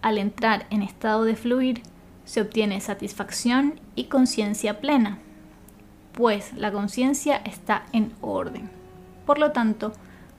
Al 0.00 0.16
entrar 0.16 0.66
en 0.70 0.82
estado 0.82 1.24
de 1.24 1.34
fluir, 1.34 1.82
se 2.24 2.40
obtiene 2.40 2.80
satisfacción 2.80 3.80
y 3.96 4.04
conciencia 4.04 4.80
plena, 4.80 5.18
pues 6.12 6.52
la 6.54 6.70
conciencia 6.70 7.36
está 7.36 7.84
en 7.92 8.12
orden. 8.20 8.70
Por 9.26 9.38
lo 9.38 9.50
tanto, 9.50 9.92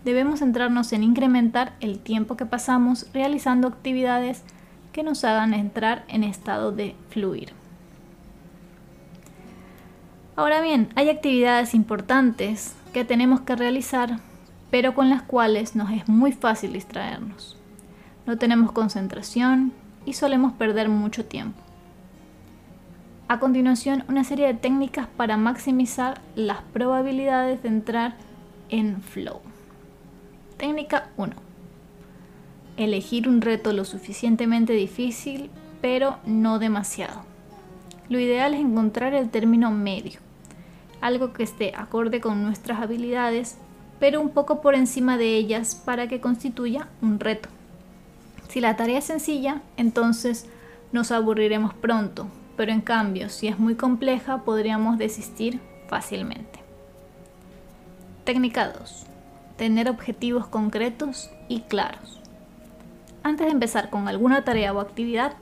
debemos 0.04 0.40
centrarnos 0.40 0.94
en 0.94 1.04
incrementar 1.04 1.74
el 1.80 2.00
tiempo 2.00 2.38
que 2.38 2.46
pasamos 2.46 3.08
realizando 3.14 3.68
actividades 3.68 4.44
que 4.92 5.04
nos 5.04 5.24
hagan 5.24 5.54
entrar 5.54 6.04
en 6.08 6.24
estado 6.24 6.72
de 6.72 6.96
fluir. 7.10 7.54
Ahora 10.36 10.62
bien, 10.62 10.90
hay 10.96 11.10
actividades 11.10 11.74
importantes 11.74 12.74
que 12.94 13.04
tenemos 13.04 13.42
que 13.42 13.56
realizar, 13.56 14.20
pero 14.72 14.96
con 14.96 15.10
las 15.10 15.22
cuales 15.22 15.76
nos 15.76 15.92
es 15.92 16.08
muy 16.08 16.32
fácil 16.32 16.74
distraernos. 16.74 17.58
No 18.26 18.38
tenemos 18.38 18.72
concentración 18.72 19.74
y 20.06 20.14
solemos 20.14 20.54
perder 20.54 20.88
mucho 20.88 21.26
tiempo. 21.26 21.60
A 23.28 23.40
continuación, 23.40 24.06
una 24.08 24.24
serie 24.24 24.48
de 24.48 24.54
técnicas 24.54 25.08
para 25.08 25.38
maximizar 25.38 26.22
las 26.36 26.62
probabilidades 26.74 27.62
de 27.62 27.70
entrar 27.70 28.16
en 28.70 29.02
flow. 29.02 29.42
Técnica 30.60 31.10
1. 31.17 31.34
Elegir 32.78 33.28
un 33.28 33.41
reto 33.41 33.74
lo 33.74 33.84
suficientemente 33.84 34.74
difícil, 34.74 35.50
pero 35.82 36.17
no 36.28 36.60
demasiado. 36.60 37.22
Lo 38.10 38.19
ideal 38.19 38.54
es 38.54 38.60
encontrar 38.60 39.15
el 39.15 39.32
término 39.32 39.72
medio 39.72 40.19
algo 41.02 41.34
que 41.34 41.43
esté 41.43 41.74
acorde 41.76 42.19
con 42.19 42.43
nuestras 42.43 42.82
habilidades, 42.82 43.58
pero 44.00 44.22
un 44.22 44.30
poco 44.30 44.62
por 44.62 44.76
encima 44.76 45.17
de 45.17 45.36
ellas 45.36 45.76
para 45.76 46.08
que 46.08 46.22
constituya 46.22 46.88
un 47.02 47.19
reto. 47.19 47.50
Si 48.50 48.62
la 48.62 48.76
tarea 48.76 49.00
es 49.00 49.06
sencilla, 49.06 49.62
entonces 49.78 50.48
nos 50.91 51.12
aburriremos 51.12 51.74
pronto, 51.74 52.28
pero 52.58 52.72
en 52.72 52.82
cambio, 52.82 53.30
si 53.30 53.48
es 53.48 53.60
muy 53.60 53.76
compleja, 53.76 54.43
podríamos 54.43 54.98
desistir 54.98 55.60
fácilmente. 55.88 56.60
Técnica 58.24 58.69
2. 58.69 59.09
Tener 59.60 59.89
objetivos 59.89 60.48
concretos 60.48 61.30
y 61.50 61.60
claros. 61.60 62.22
Antes 63.24 63.48
de 63.48 63.52
empezar 63.52 63.89
con 63.89 64.08
alguna 64.08 64.45
tarea 64.45 64.72
o 64.72 64.80
actividad, 64.80 65.34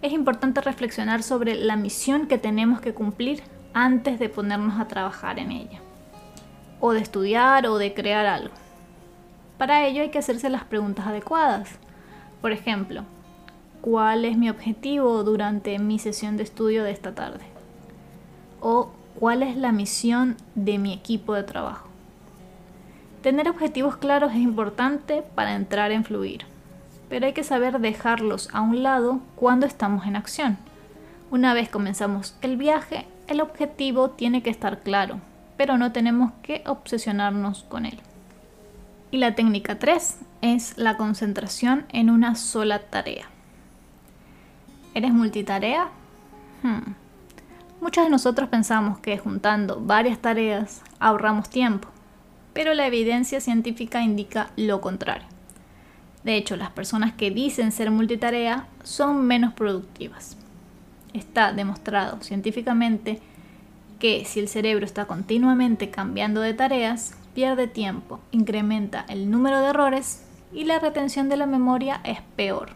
es 0.00 0.12
importante 0.12 0.60
reflexionar 0.60 1.24
sobre 1.24 1.56
la 1.56 1.74
misión 1.74 2.28
que 2.28 2.38
tenemos 2.38 2.80
que 2.80 2.94
cumplir 2.94 3.42
antes 3.74 4.20
de 4.20 4.28
ponernos 4.28 4.78
a 4.78 4.86
trabajar 4.86 5.40
en 5.40 5.50
ella, 5.50 5.80
o 6.78 6.92
de 6.92 7.00
estudiar 7.00 7.66
o 7.66 7.78
de 7.78 7.94
crear 7.94 8.26
algo. 8.26 8.54
Para 9.58 9.84
ello 9.88 10.02
hay 10.02 10.10
que 10.10 10.20
hacerse 10.20 10.50
las 10.50 10.62
preguntas 10.62 11.08
adecuadas. 11.08 11.68
Por 12.40 12.52
ejemplo, 12.52 13.02
¿cuál 13.80 14.24
es 14.24 14.38
mi 14.38 14.50
objetivo 14.50 15.24
durante 15.24 15.80
mi 15.80 15.98
sesión 15.98 16.36
de 16.36 16.44
estudio 16.44 16.84
de 16.84 16.92
esta 16.92 17.12
tarde? 17.12 17.44
O 18.60 18.92
¿cuál 19.18 19.42
es 19.42 19.56
la 19.56 19.72
misión 19.72 20.36
de 20.54 20.78
mi 20.78 20.92
equipo 20.92 21.34
de 21.34 21.42
trabajo? 21.42 21.87
Tener 23.22 23.48
objetivos 23.48 23.96
claros 23.96 24.32
es 24.32 24.38
importante 24.38 25.24
para 25.34 25.54
entrar 25.54 25.90
en 25.90 26.04
fluir, 26.04 26.44
pero 27.08 27.26
hay 27.26 27.32
que 27.32 27.42
saber 27.42 27.80
dejarlos 27.80 28.48
a 28.52 28.60
un 28.60 28.82
lado 28.84 29.20
cuando 29.34 29.66
estamos 29.66 30.06
en 30.06 30.14
acción. 30.14 30.56
Una 31.30 31.52
vez 31.52 31.68
comenzamos 31.68 32.36
el 32.42 32.56
viaje, 32.56 33.06
el 33.26 33.40
objetivo 33.40 34.10
tiene 34.10 34.42
que 34.42 34.50
estar 34.50 34.80
claro, 34.80 35.20
pero 35.56 35.76
no 35.78 35.90
tenemos 35.90 36.32
que 36.42 36.62
obsesionarnos 36.66 37.64
con 37.64 37.86
él. 37.86 37.98
Y 39.10 39.18
la 39.18 39.34
técnica 39.34 39.78
3 39.78 40.18
es 40.42 40.78
la 40.78 40.96
concentración 40.96 41.86
en 41.90 42.10
una 42.10 42.36
sola 42.36 42.78
tarea. 42.78 43.26
¿Eres 44.94 45.12
multitarea? 45.12 45.88
Hmm. 46.62 46.92
Muchos 47.80 48.04
de 48.04 48.10
nosotros 48.10 48.48
pensamos 48.48 49.00
que 49.00 49.18
juntando 49.18 49.80
varias 49.80 50.18
tareas 50.18 50.82
ahorramos 50.98 51.48
tiempo, 51.48 51.88
pero 52.58 52.74
la 52.74 52.88
evidencia 52.88 53.40
científica 53.40 54.02
indica 54.02 54.50
lo 54.56 54.80
contrario. 54.80 55.28
De 56.24 56.34
hecho, 56.34 56.56
las 56.56 56.70
personas 56.70 57.12
que 57.12 57.30
dicen 57.30 57.70
ser 57.70 57.92
multitarea 57.92 58.66
son 58.82 59.28
menos 59.28 59.54
productivas. 59.54 60.36
Está 61.12 61.52
demostrado 61.52 62.20
científicamente 62.20 63.20
que 64.00 64.24
si 64.24 64.40
el 64.40 64.48
cerebro 64.48 64.84
está 64.84 65.04
continuamente 65.04 65.90
cambiando 65.90 66.40
de 66.40 66.52
tareas, 66.52 67.16
pierde 67.32 67.68
tiempo, 67.68 68.18
incrementa 68.32 69.04
el 69.08 69.30
número 69.30 69.60
de 69.60 69.68
errores 69.68 70.24
y 70.52 70.64
la 70.64 70.80
retención 70.80 71.28
de 71.28 71.36
la 71.36 71.46
memoria 71.46 72.00
es 72.02 72.22
peor. 72.34 72.70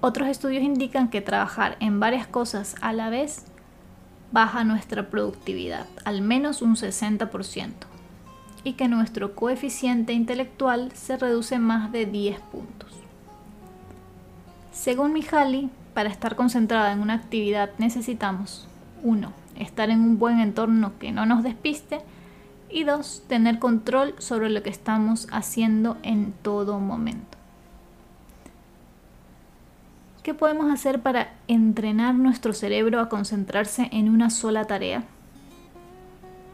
Otros 0.00 0.26
estudios 0.26 0.64
indican 0.64 1.08
que 1.08 1.20
trabajar 1.20 1.76
en 1.78 2.00
varias 2.00 2.26
cosas 2.26 2.74
a 2.80 2.92
la 2.92 3.10
vez 3.10 3.44
baja 4.32 4.64
nuestra 4.64 5.08
productividad, 5.08 5.86
al 6.04 6.22
menos 6.22 6.62
un 6.62 6.76
60%, 6.76 7.72
y 8.64 8.74
que 8.74 8.88
nuestro 8.88 9.34
coeficiente 9.34 10.12
intelectual 10.12 10.92
se 10.92 11.16
reduce 11.16 11.58
más 11.58 11.92
de 11.92 12.06
10 12.06 12.40
puntos. 12.40 12.90
Según 14.72 15.12
Mihaly, 15.12 15.70
para 15.94 16.10
estar 16.10 16.36
concentrada 16.36 16.92
en 16.92 17.00
una 17.00 17.14
actividad 17.14 17.70
necesitamos 17.78 18.68
1. 19.02 19.32
Estar 19.58 19.88
en 19.88 20.00
un 20.00 20.18
buen 20.18 20.40
entorno 20.40 20.92
que 20.98 21.12
no 21.12 21.24
nos 21.24 21.42
despiste 21.42 22.00
y 22.68 22.84
2. 22.84 23.22
Tener 23.26 23.58
control 23.58 24.14
sobre 24.18 24.50
lo 24.50 24.62
que 24.62 24.68
estamos 24.68 25.28
haciendo 25.32 25.96
en 26.02 26.32
todo 26.42 26.78
momento. 26.78 27.35
¿Qué 30.26 30.34
podemos 30.34 30.72
hacer 30.72 31.02
para 31.02 31.34
entrenar 31.46 32.16
nuestro 32.16 32.52
cerebro 32.52 32.98
a 32.98 33.08
concentrarse 33.08 33.88
en 33.92 34.08
una 34.08 34.28
sola 34.28 34.64
tarea? 34.64 35.04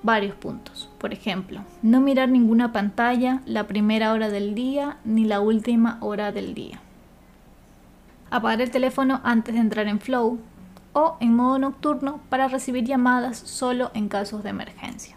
Varios 0.03 0.35
puntos. 0.35 0.91
Por 0.99 1.15
ejemplo, 1.15 1.63
no 1.81 2.03
mirar 2.03 2.29
ninguna 2.29 2.71
pantalla 2.71 3.41
la 3.47 3.67
primera 3.67 4.13
hora 4.13 4.29
del 4.29 4.55
día 4.55 4.99
ni 5.07 5.25
la 5.25 5.41
última 5.41 5.97
hora 6.03 6.33
del 6.33 6.53
día. 6.53 6.81
Apagar 8.31 8.61
el 8.61 8.71
teléfono 8.71 9.23
antes 9.25 9.55
de 9.55 9.63
entrar 9.63 9.89
en 9.89 10.01
flow 10.01 10.39
o 10.93 11.17
en 11.21 11.35
modo 11.35 11.59
nocturno 11.59 12.21
para 12.29 12.49
recibir 12.49 12.85
llamadas 12.85 13.39
solo 13.39 13.91
en 13.95 14.11
casos 14.11 14.43
de 14.43 14.51
emergencia. 14.51 15.17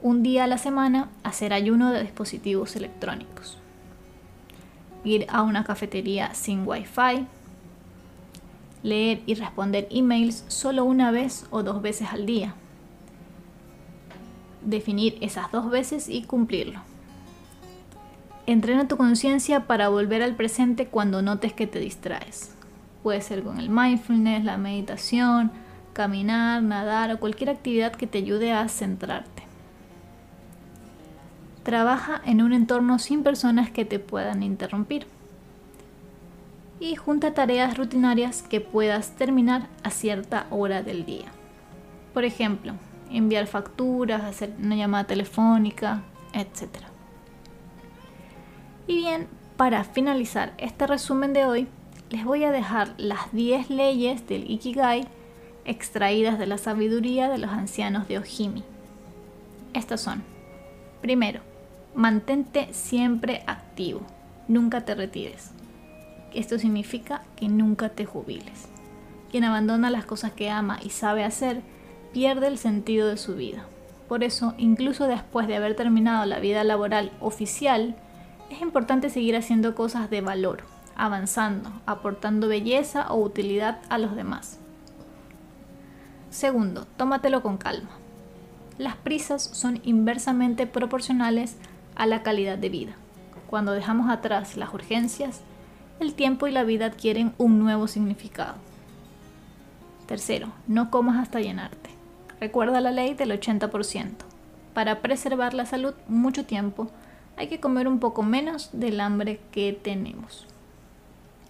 Un 0.00 0.22
día 0.22 0.44
a 0.44 0.46
la 0.46 0.56
semana 0.56 1.10
hacer 1.22 1.52
ayuno 1.52 1.90
de 1.90 2.00
dispositivos 2.00 2.76
electrónicos 2.76 3.61
ir 5.04 5.26
a 5.28 5.42
una 5.42 5.64
cafetería 5.64 6.34
sin 6.34 6.66
wifi, 6.66 7.26
leer 8.82 9.22
y 9.26 9.34
responder 9.34 9.88
emails 9.90 10.44
solo 10.48 10.84
una 10.84 11.10
vez 11.10 11.46
o 11.50 11.62
dos 11.62 11.82
veces 11.82 12.08
al 12.12 12.26
día, 12.26 12.54
definir 14.62 15.18
esas 15.20 15.50
dos 15.52 15.70
veces 15.70 16.08
y 16.08 16.22
cumplirlo. 16.22 16.80
Entrena 18.46 18.88
tu 18.88 18.96
conciencia 18.96 19.66
para 19.66 19.88
volver 19.88 20.22
al 20.22 20.34
presente 20.34 20.86
cuando 20.86 21.22
notes 21.22 21.52
que 21.52 21.68
te 21.68 21.78
distraes. 21.78 22.54
Puede 23.02 23.20
ser 23.20 23.42
con 23.42 23.58
el 23.58 23.70
mindfulness, 23.70 24.44
la 24.44 24.56
meditación, 24.56 25.52
caminar, 25.92 26.62
nadar 26.62 27.12
o 27.12 27.20
cualquier 27.20 27.50
actividad 27.50 27.92
que 27.92 28.06
te 28.06 28.18
ayude 28.18 28.52
a 28.52 28.68
centrarte. 28.68 29.42
Trabaja 31.62 32.20
en 32.24 32.42
un 32.42 32.52
entorno 32.52 32.98
sin 32.98 33.22
personas 33.22 33.70
que 33.70 33.84
te 33.84 33.98
puedan 33.98 34.42
interrumpir. 34.42 35.06
Y 36.80 36.96
junta 36.96 37.34
tareas 37.34 37.78
rutinarias 37.78 38.42
que 38.42 38.60
puedas 38.60 39.12
terminar 39.12 39.68
a 39.84 39.90
cierta 39.90 40.46
hora 40.50 40.82
del 40.82 41.04
día. 41.04 41.26
Por 42.12 42.24
ejemplo, 42.24 42.74
enviar 43.10 43.46
facturas, 43.46 44.24
hacer 44.24 44.52
una 44.58 44.74
llamada 44.74 45.04
telefónica, 45.04 46.02
etc. 46.32 46.84
Y 48.88 48.96
bien, 48.96 49.28
para 49.56 49.84
finalizar 49.84 50.54
este 50.58 50.88
resumen 50.88 51.32
de 51.32 51.46
hoy, 51.46 51.68
les 52.10 52.24
voy 52.24 52.42
a 52.44 52.50
dejar 52.50 52.94
las 52.98 53.32
10 53.32 53.70
leyes 53.70 54.26
del 54.26 54.50
Ikigai 54.50 55.06
extraídas 55.64 56.38
de 56.38 56.46
la 56.46 56.58
sabiduría 56.58 57.28
de 57.28 57.38
los 57.38 57.50
ancianos 57.50 58.08
de 58.08 58.18
Ojimi. 58.18 58.64
Estas 59.72 60.00
son, 60.00 60.22
primero, 61.00 61.40
Mantente 61.94 62.72
siempre 62.72 63.42
activo, 63.46 64.00
nunca 64.48 64.80
te 64.82 64.94
retires. 64.94 65.50
Esto 66.32 66.58
significa 66.58 67.22
que 67.36 67.48
nunca 67.48 67.90
te 67.90 68.06
jubiles. 68.06 68.68
Quien 69.30 69.44
abandona 69.44 69.90
las 69.90 70.06
cosas 70.06 70.32
que 70.32 70.48
ama 70.48 70.78
y 70.82 70.88
sabe 70.88 71.22
hacer, 71.22 71.60
pierde 72.14 72.46
el 72.46 72.56
sentido 72.56 73.08
de 73.08 73.18
su 73.18 73.34
vida. 73.34 73.66
Por 74.08 74.24
eso, 74.24 74.54
incluso 74.56 75.06
después 75.06 75.46
de 75.46 75.56
haber 75.56 75.76
terminado 75.76 76.24
la 76.24 76.40
vida 76.40 76.64
laboral 76.64 77.12
oficial, 77.20 77.94
es 78.48 78.62
importante 78.62 79.10
seguir 79.10 79.36
haciendo 79.36 79.74
cosas 79.74 80.08
de 80.08 80.22
valor, 80.22 80.62
avanzando, 80.96 81.70
aportando 81.84 82.48
belleza 82.48 83.12
o 83.12 83.16
utilidad 83.22 83.80
a 83.90 83.98
los 83.98 84.16
demás. 84.16 84.58
Segundo, 86.30 86.86
tómatelo 86.96 87.42
con 87.42 87.58
calma. 87.58 87.90
Las 88.78 88.96
prisas 88.96 89.42
son 89.42 89.80
inversamente 89.84 90.66
proporcionales 90.66 91.58
a 92.02 92.06
la 92.06 92.24
calidad 92.24 92.58
de 92.58 92.68
vida. 92.68 92.94
Cuando 93.46 93.70
dejamos 93.70 94.10
atrás 94.10 94.56
las 94.56 94.74
urgencias, 94.74 95.40
el 96.00 96.14
tiempo 96.14 96.48
y 96.48 96.50
la 96.50 96.64
vida 96.64 96.86
adquieren 96.86 97.32
un 97.38 97.60
nuevo 97.60 97.86
significado. 97.86 98.56
Tercero, 100.06 100.48
no 100.66 100.90
comas 100.90 101.22
hasta 101.22 101.38
llenarte. 101.38 101.90
Recuerda 102.40 102.80
la 102.80 102.90
ley 102.90 103.14
del 103.14 103.30
80%. 103.30 104.14
Para 104.74 105.00
preservar 105.00 105.54
la 105.54 105.64
salud 105.64 105.94
mucho 106.08 106.44
tiempo, 106.44 106.90
hay 107.36 107.46
que 107.46 107.60
comer 107.60 107.86
un 107.86 108.00
poco 108.00 108.24
menos 108.24 108.70
del 108.72 109.00
hambre 109.00 109.38
que 109.52 109.72
tenemos. 109.72 110.48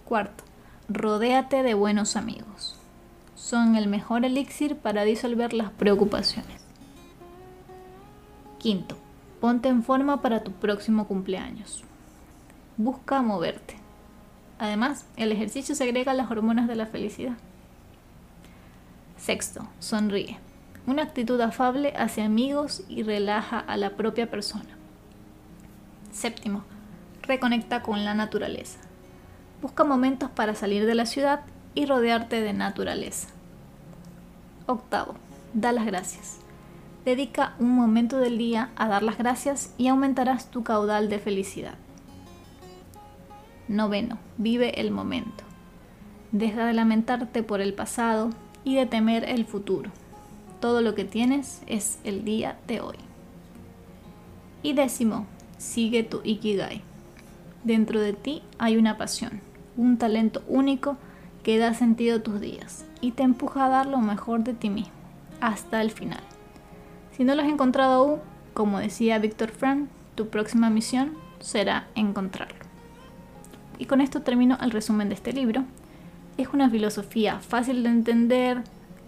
Cuarto, 0.05 0.43
rodéate 0.87 1.63
de 1.63 1.73
buenos 1.73 2.15
amigos. 2.15 2.75
Son 3.33 3.75
el 3.75 3.87
mejor 3.87 4.23
elixir 4.23 4.75
para 4.75 5.03
disolver 5.03 5.51
las 5.51 5.71
preocupaciones. 5.71 6.61
Quinto, 8.59 8.97
Ponte 9.43 9.67
en 9.67 9.83
forma 9.83 10.21
para 10.21 10.41
tu 10.41 10.53
próximo 10.53 11.05
cumpleaños. 11.05 11.83
Busca 12.77 13.21
moverte. 13.21 13.75
Además, 14.57 15.05
el 15.17 15.33
ejercicio 15.33 15.75
segrega 15.75 16.13
las 16.13 16.31
hormonas 16.31 16.65
de 16.69 16.77
la 16.77 16.85
felicidad. 16.85 17.33
Sexto, 19.17 19.67
sonríe. 19.79 20.39
Una 20.87 21.03
actitud 21.03 21.41
afable 21.41 21.91
hacia 21.97 22.23
amigos 22.23 22.85
y 22.87 23.03
relaja 23.03 23.59
a 23.59 23.75
la 23.75 23.97
propia 23.97 24.31
persona. 24.31 24.77
Séptimo, 26.13 26.63
reconecta 27.23 27.81
con 27.81 28.05
la 28.05 28.13
naturaleza. 28.13 28.79
Busca 29.61 29.83
momentos 29.83 30.29
para 30.29 30.55
salir 30.55 30.85
de 30.85 30.95
la 30.95 31.05
ciudad 31.05 31.41
y 31.75 31.85
rodearte 31.85 32.39
de 32.39 32.53
naturaleza. 32.53 33.27
Octavo, 34.67 35.15
da 35.53 35.73
las 35.73 35.85
gracias. 35.85 36.42
Dedica 37.05 37.53
un 37.59 37.69
momento 37.75 38.17
del 38.17 38.37
día 38.37 38.71
a 38.77 38.87
dar 38.87 39.03
las 39.03 39.17
gracias 39.17 39.73
y 39.77 39.89
aumentarás 39.89 40.49
tu 40.49 40.63
caudal 40.63 41.09
de 41.09 41.19
felicidad. 41.19 41.75
Noveno, 43.67 44.19
vive 44.37 44.79
el 44.79 44.91
momento. 44.91 45.43
Deja 46.31 46.65
de 46.65 46.73
lamentarte 46.73 47.43
por 47.43 47.59
el 47.59 47.73
pasado 47.73 48.29
y 48.63 48.75
de 48.75 48.85
temer 48.85 49.25
el 49.25 49.45
futuro. 49.45 49.91
Todo 50.61 50.81
lo 50.81 50.95
que 50.95 51.03
tienes 51.03 51.61
es 51.67 51.99
el 52.05 52.23
día 52.23 52.57
de 52.67 52.79
hoy. 52.79 52.95
Y 54.61 54.71
décimo, 54.71 55.25
sigue 55.57 56.03
tu 56.03 56.21
Ikigai. 56.23 56.81
Dentro 57.65 57.99
de 57.99 58.13
ti 58.13 58.43
hay 58.59 58.77
una 58.77 58.97
pasión, 58.97 59.41
un 59.75 59.97
talento 59.97 60.41
único 60.47 60.95
que 61.43 61.57
da 61.57 61.73
sentido 61.73 62.17
a 62.17 62.23
tus 62.23 62.39
días 62.39 62.85
y 63.01 63.11
te 63.11 63.23
empuja 63.23 63.65
a 63.65 63.69
dar 63.69 63.87
lo 63.87 63.97
mejor 63.97 64.45
de 64.45 64.53
ti 64.53 64.69
mismo 64.69 64.93
hasta 65.41 65.81
el 65.81 65.91
final. 65.91 66.23
Si 67.15 67.23
no 67.23 67.35
lo 67.35 67.41
has 67.41 67.49
encontrado 67.49 67.93
aún, 67.93 68.19
como 68.53 68.79
decía 68.79 69.19
Víctor 69.19 69.51
Frank, 69.51 69.87
tu 70.15 70.27
próxima 70.27 70.69
misión 70.69 71.13
será 71.39 71.87
encontrarlo. 71.95 72.59
Y 73.77 73.85
con 73.85 74.01
esto 74.01 74.21
termino 74.21 74.57
el 74.61 74.71
resumen 74.71 75.09
de 75.09 75.15
este 75.15 75.33
libro. 75.33 75.63
Es 76.37 76.49
una 76.53 76.69
filosofía 76.69 77.39
fácil 77.39 77.83
de 77.83 77.89
entender 77.89 78.63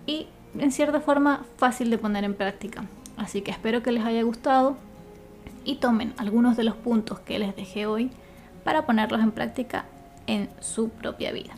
y 0.05 0.27
en 0.57 0.71
cierta 0.71 0.99
forma 0.99 1.45
fácil 1.57 1.89
de 1.89 1.97
poner 1.97 2.23
en 2.23 2.33
práctica. 2.33 2.85
Así 3.17 3.41
que 3.41 3.51
espero 3.51 3.81
que 3.81 3.91
les 3.91 4.03
haya 4.03 4.23
gustado 4.23 4.77
y 5.63 5.75
tomen 5.75 6.13
algunos 6.17 6.57
de 6.57 6.63
los 6.63 6.75
puntos 6.75 7.19
que 7.19 7.39
les 7.39 7.55
dejé 7.55 7.85
hoy 7.85 8.11
para 8.63 8.85
ponerlos 8.85 9.21
en 9.21 9.31
práctica 9.31 9.85
en 10.27 10.49
su 10.59 10.89
propia 10.89 11.31
vida. 11.31 11.53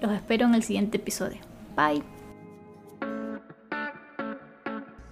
Los 0.00 0.12
espero 0.12 0.46
en 0.46 0.54
el 0.54 0.62
siguiente 0.62 0.98
episodio. 0.98 1.38
Bye. 1.76 2.15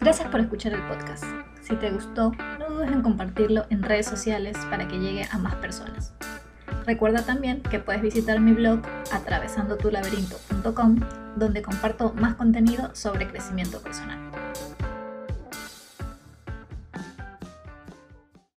Gracias 0.05 0.29
por 0.29 0.39
escuchar 0.41 0.75
el 0.75 0.83
podcast. 0.83 1.25
Si 1.63 1.75
te 1.77 1.91
gustó, 1.91 2.33
no 2.59 2.69
dudes 2.69 2.93
en 2.93 3.01
compartirlo 3.01 3.65
en 3.71 3.83
redes 3.83 4.05
sociales 4.05 4.55
para 4.69 4.87
que 4.87 4.99
llegue 4.99 5.27
a 5.31 5.39
más 5.39 5.55
personas. 5.55 6.13
Recuerda 6.85 7.23
también 7.23 7.63
que 7.63 7.79
puedes 7.79 8.03
visitar 8.03 8.39
mi 8.39 8.53
blog 8.53 8.83
atravesandotulaberinto.com 9.11 11.01
donde 11.37 11.63
comparto 11.63 12.13
más 12.13 12.35
contenido 12.35 12.95
sobre 12.95 13.29
crecimiento 13.29 13.81
personal. 13.81 14.24